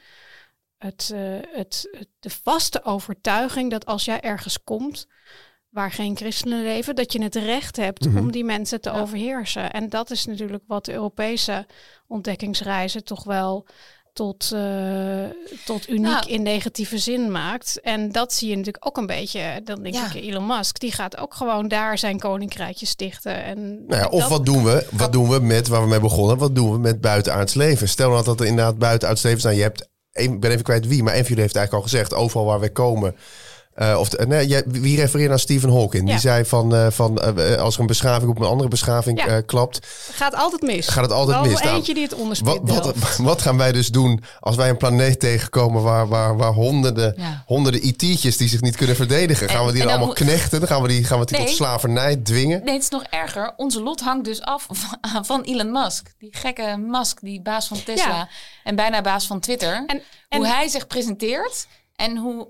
[0.78, 1.12] het,
[1.54, 5.08] het, het, de vaste overtuiging dat als jij ergens komt
[5.70, 8.18] waar geen christenen leven, dat je het recht hebt Mhm.
[8.18, 9.00] om die mensen te Ja.
[9.00, 9.72] overheersen.
[9.72, 11.66] En dat is natuurlijk wat de Europese
[12.08, 13.68] ontdekkingsreizen toch wel
[14.14, 15.24] tot, eh,
[15.66, 16.28] tot uniek Nou.
[16.30, 17.80] in negatieve zin maakt.
[17.82, 19.62] En dat zie je natuurlijk ook een beetje.
[19.64, 20.14] Dan denk Ja.
[20.14, 23.44] ik, Elon Musk, die gaat ook gewoon daar zijn koninkrijkje stichten.
[23.44, 24.88] En Nou ja, of dat- wat doen we?
[24.92, 26.38] Wat doen we met waar we mee begonnen?
[26.38, 27.90] Wat doen we met buitenaards leven?
[27.90, 29.44] Stel nou dat er inderdaad buitenaards leven is.
[29.44, 31.86] Nou, je hebt, een, ik ben even kwijt wie, maar een van jullie heeft eigenlijk
[31.86, 33.16] al gezegd, overal waar wij komen.
[33.82, 36.08] Eh, of de- nee, jij- wie refereert aan Stephen Hawking?
[36.10, 39.28] Die zei van, eh, van eh, als er een beschaving op een andere beschaving Ja.
[39.28, 40.88] eh, klapt, gaat altijd mis.
[40.88, 41.62] Gaat het altijd Wel mis.
[41.62, 42.96] Nou, eentje die het wat, onderspit wat,
[43.32, 47.44] wat gaan wij dus doen als wij een planeet tegenkomen waar, waar, waar honderden, Ja.
[47.46, 49.50] honderden IT'tjes die zich niet kunnen verdedigen?
[49.50, 50.60] Gaan En- we die en dan dan allemaal knechten?
[50.60, 51.46] Dan gaan we die, gaan we die Nee.
[51.46, 52.64] tot slavernij dwingen?
[52.64, 53.54] Nee, het is nog erger.
[53.56, 54.68] Onze lot hangt dus af
[55.12, 56.14] van- van Elon Musk.
[56.20, 58.30] Die gekke Musk, die baas van Tesla Ja.
[58.64, 59.84] en bijna baas van Twitter.
[59.88, 62.48] En, en hoe hij zich presenteert en hoe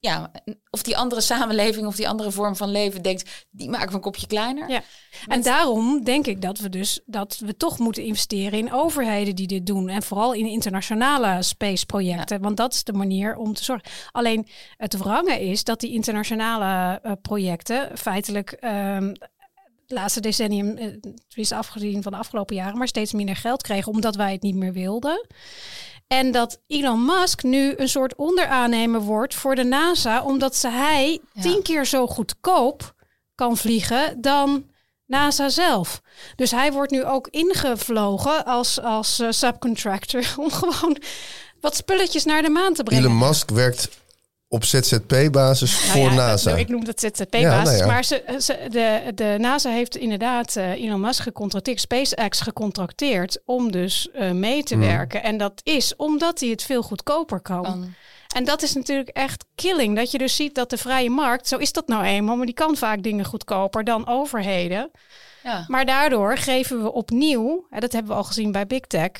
[0.00, 0.30] ja,
[0.70, 4.00] of die andere samenleving of die andere vorm van leven denkt, die maken we een
[4.00, 4.70] kopje kleiner.
[4.70, 4.82] Ja.
[5.26, 9.46] En daarom denk ik dat we dus dat we toch moeten investeren in overheden die
[9.46, 9.88] dit doen.
[9.88, 12.40] En vooral in internationale space projecten.
[12.40, 13.90] Want dat is de manier om te zorgen.
[14.10, 14.46] Alleen
[14.76, 18.56] het wrange is dat die internationale uh, projecten feitelijk.
[18.60, 19.14] Um,
[19.86, 23.92] het laatste decennium, het is afgezien van de afgelopen jaren, maar steeds minder geld kregen
[23.92, 25.26] omdat wij het niet meer wilden.
[26.12, 31.20] En dat Elon Musk nu een soort onderaannemer wordt voor de NASA, omdat ze hij
[31.40, 32.94] tien keer zo goedkoop
[33.34, 34.64] kan vliegen dan
[35.06, 36.00] NASA zelf.
[36.36, 40.96] Dus hij wordt nu ook ingevlogen als, als uh, subcontractor om gewoon
[41.60, 43.04] wat spulletjes naar de maan te brengen.
[43.04, 43.88] Elon Musk werkt
[44.52, 46.56] op ZZP-basis nou voor NASA.
[46.56, 47.78] ik noem dat ZZP-basis.
[47.78, 53.38] Nou maar ze, ze, de, de NASA heeft inderdaad uh, Elon Musk gecontracteerd, SpaceX gecontracteerd
[53.44, 54.82] om dus uh, mee te hmm.
[54.82, 55.22] werken.
[55.22, 57.94] En dat is omdat hij het veel goedkoper kan.
[58.34, 59.96] En dat is natuurlijk echt killing.
[59.96, 62.54] Dat je dus ziet dat de vrije markt, zo is dat nou eenmaal, maar die
[62.54, 64.90] kan vaak dingen goedkoper dan overheden.
[65.42, 65.64] Ja.
[65.68, 69.10] Maar daardoor geven we opnieuw, hè, dat hebben we al gezien bij Big Tech,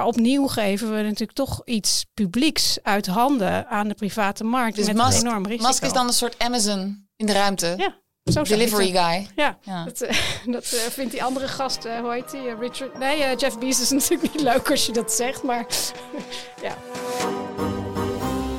[0.00, 4.76] maar opnieuw geven we natuurlijk toch iets publieks uit handen aan de private markt.
[4.76, 5.66] Dus met Musk, een enorm risico.
[5.66, 7.74] Musk is dan een soort Amazon in de ruimte.
[7.76, 7.98] Ja.
[8.32, 9.28] Zo Delivery guy.
[9.36, 9.84] Ja, ja.
[9.84, 10.08] dat, uh,
[10.54, 12.54] dat uh, vindt die andere gast, uh, hoe heet die?
[12.54, 12.98] Richard?
[12.98, 15.66] Nee, Jeff Bezos is natuurlijk niet leuk als je dat zegt, maar
[16.66, 16.76] ja.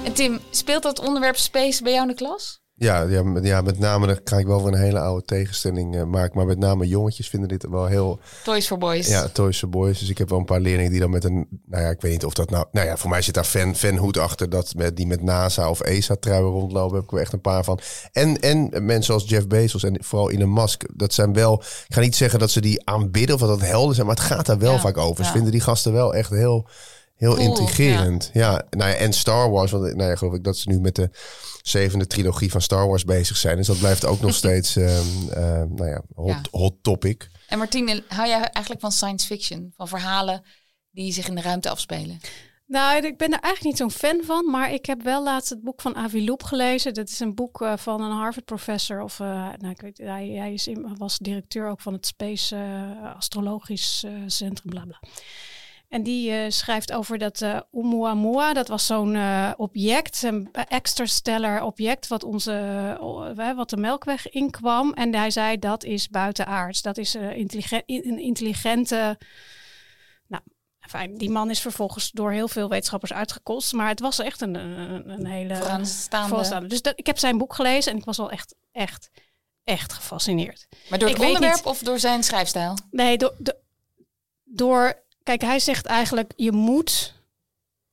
[0.03, 2.60] En Tim, speelt dat onderwerp space bij jou in de klas?
[2.81, 5.95] Ja, ja, met, ja, met name, dan krijg ik wel weer een hele oude tegenstelling
[5.95, 8.19] uh, Maar met name jongetjes vinden dit wel heel...
[8.43, 9.07] Toys for Boys.
[9.07, 9.99] Ja, Toys for Boys.
[9.99, 11.47] Dus ik heb wel een paar leerlingen die dan met een...
[11.65, 12.65] Nou ja, ik weet niet of dat nou...
[12.71, 14.49] Nou ja, voor mij zit daar fan, fanhoed achter.
[14.49, 16.95] Dat met, die met NASA of ESA truien rondlopen.
[16.95, 17.79] Heb ik wel echt een paar van.
[18.11, 20.83] En, en mensen zoals Jeff Bezos en vooral Elon Musk.
[20.93, 21.63] Dat zijn wel...
[21.87, 24.07] Ik ga niet zeggen dat ze die aanbidden of dat dat helden zijn.
[24.07, 25.25] Maar het gaat daar wel vaak over.
[25.25, 26.67] Ze vinden die gasten wel echt heel...
[27.21, 28.29] Heel intrigerend.
[28.33, 28.65] Ja.
[28.69, 29.71] nou ja, en Star Wars.
[29.71, 31.09] Want nou ja, geloof ik dat ze nu met de
[31.61, 33.57] zevende trilogie van Star Wars bezig zijn.
[33.57, 34.99] Dus dat blijft ook nog steeds uh,
[35.69, 37.29] nou ja, hot, hot topic.
[37.47, 39.73] En Martine, hou jij eigenlijk van science fiction?
[39.75, 40.43] Van verhalen
[40.91, 42.19] die zich in de ruimte afspelen?
[42.65, 45.61] Nou, ik ben er eigenlijk niet zo'n fan van, maar ik heb wel laatst het
[45.61, 46.93] boek van Avi Loeb gelezen.
[46.93, 50.53] Dat is een boek uh, van een Harvard-professor, of uh, nou, ik weet, hij, hij
[50.53, 54.99] is, was directeur ook van het Space uh, Astrologisch Centrum, bla bla.
[55.91, 61.63] En die uh, schrijft over dat uh, Oumuamua, dat was zo'n uh, object, een extrastellar
[61.63, 62.97] object, wat, onze,
[63.55, 64.93] wat de Melkweg inkwam.
[64.93, 66.81] En hij zei dat is buitenaards.
[66.81, 69.17] Dat is intelligent, een intelligente.
[70.27, 70.43] Nou,
[70.79, 71.17] fijn.
[71.17, 73.73] Die man is vervolgens door heel veel wetenschappers uitgekost.
[73.73, 75.55] Maar het was echt een, een, een hele.
[75.55, 76.67] Vooraanstaande.
[76.67, 79.09] Dus dat, ik heb zijn boek gelezen en ik was wel echt, echt,
[79.63, 80.67] echt gefascineerd.
[80.89, 82.77] Maar door het ik onderwerp of door zijn schrijfstijl?
[82.91, 83.35] Nee, door.
[84.43, 87.13] door Kijk, hij zegt eigenlijk, je moet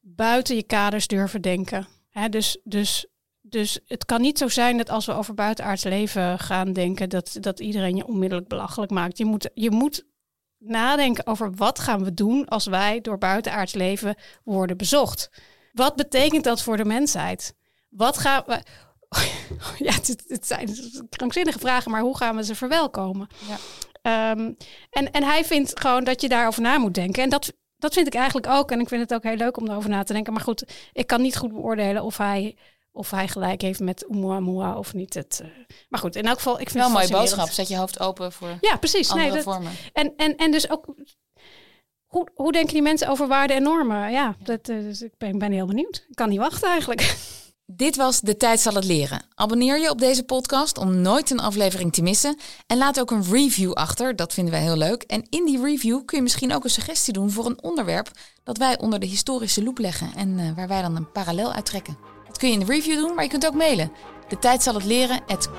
[0.01, 1.87] buiten je kaders durven denken.
[2.31, 3.07] dus, dus,
[3.41, 7.37] dus het kan niet zo zijn dat als we over buitenaards leven gaan denken, dat,
[7.41, 9.18] dat iedereen je onmiddellijk belachelijk maakt.
[9.18, 10.05] Je moet, je moet
[10.59, 14.14] nadenken over wat gaan we doen als wij door buitenaards leven
[14.45, 15.31] worden bezocht.
[15.72, 17.55] Wat betekent dat voor de mensheid?
[17.89, 18.62] Wat gaan we.
[19.79, 20.70] Ja, het, het zijn
[21.09, 23.29] krankzinnige vragen, maar hoe gaan we ze verwelkomen?
[23.49, 23.57] Ja.
[24.09, 24.56] Um,
[24.90, 27.22] en, en hij vindt gewoon dat je daarover na moet denken.
[27.22, 28.70] En dat, dat vind ik eigenlijk ook.
[28.70, 30.32] En ik vind het ook heel leuk om daarover na te denken.
[30.32, 32.56] Maar goed, ik kan niet goed beoordelen of hij,
[32.92, 35.14] of hij gelijk heeft met Oumuamua of niet.
[35.14, 35.48] Het, uh,
[35.88, 37.48] maar goed, in elk geval, ik vind wel een mooie boodschap.
[37.48, 39.11] Zet je hoofd open voor ja, precies.
[39.11, 39.72] andere nee, dat, vormen.
[39.92, 40.94] En, en, en dus ook,
[42.06, 44.11] hoe, hoe denken die mensen over waarden en normen?
[44.11, 46.06] Ja, dat, uh, dus ik ben, ben heel benieuwd.
[46.09, 47.00] Ik kan niet wachten eigenlijk.
[47.72, 49.22] Dit was De Tijd zal het leren.
[49.34, 52.38] Abonneer je op deze podcast om nooit een aflevering te missen.
[52.66, 55.02] En laat ook een review achter, dat vinden wij heel leuk.
[55.02, 58.10] En in die review kun je misschien ook een suggestie doen voor een onderwerp
[58.44, 61.98] dat wij onder de historische loep leggen en uh, waar wij dan een parallel uittrekken.
[62.26, 63.92] Dat kun je in de review doen, maar je kunt ook mailen.
[64.28, 65.50] De tijd zal het leren at.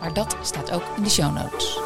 [0.00, 1.78] Maar dat staat ook in de show notes.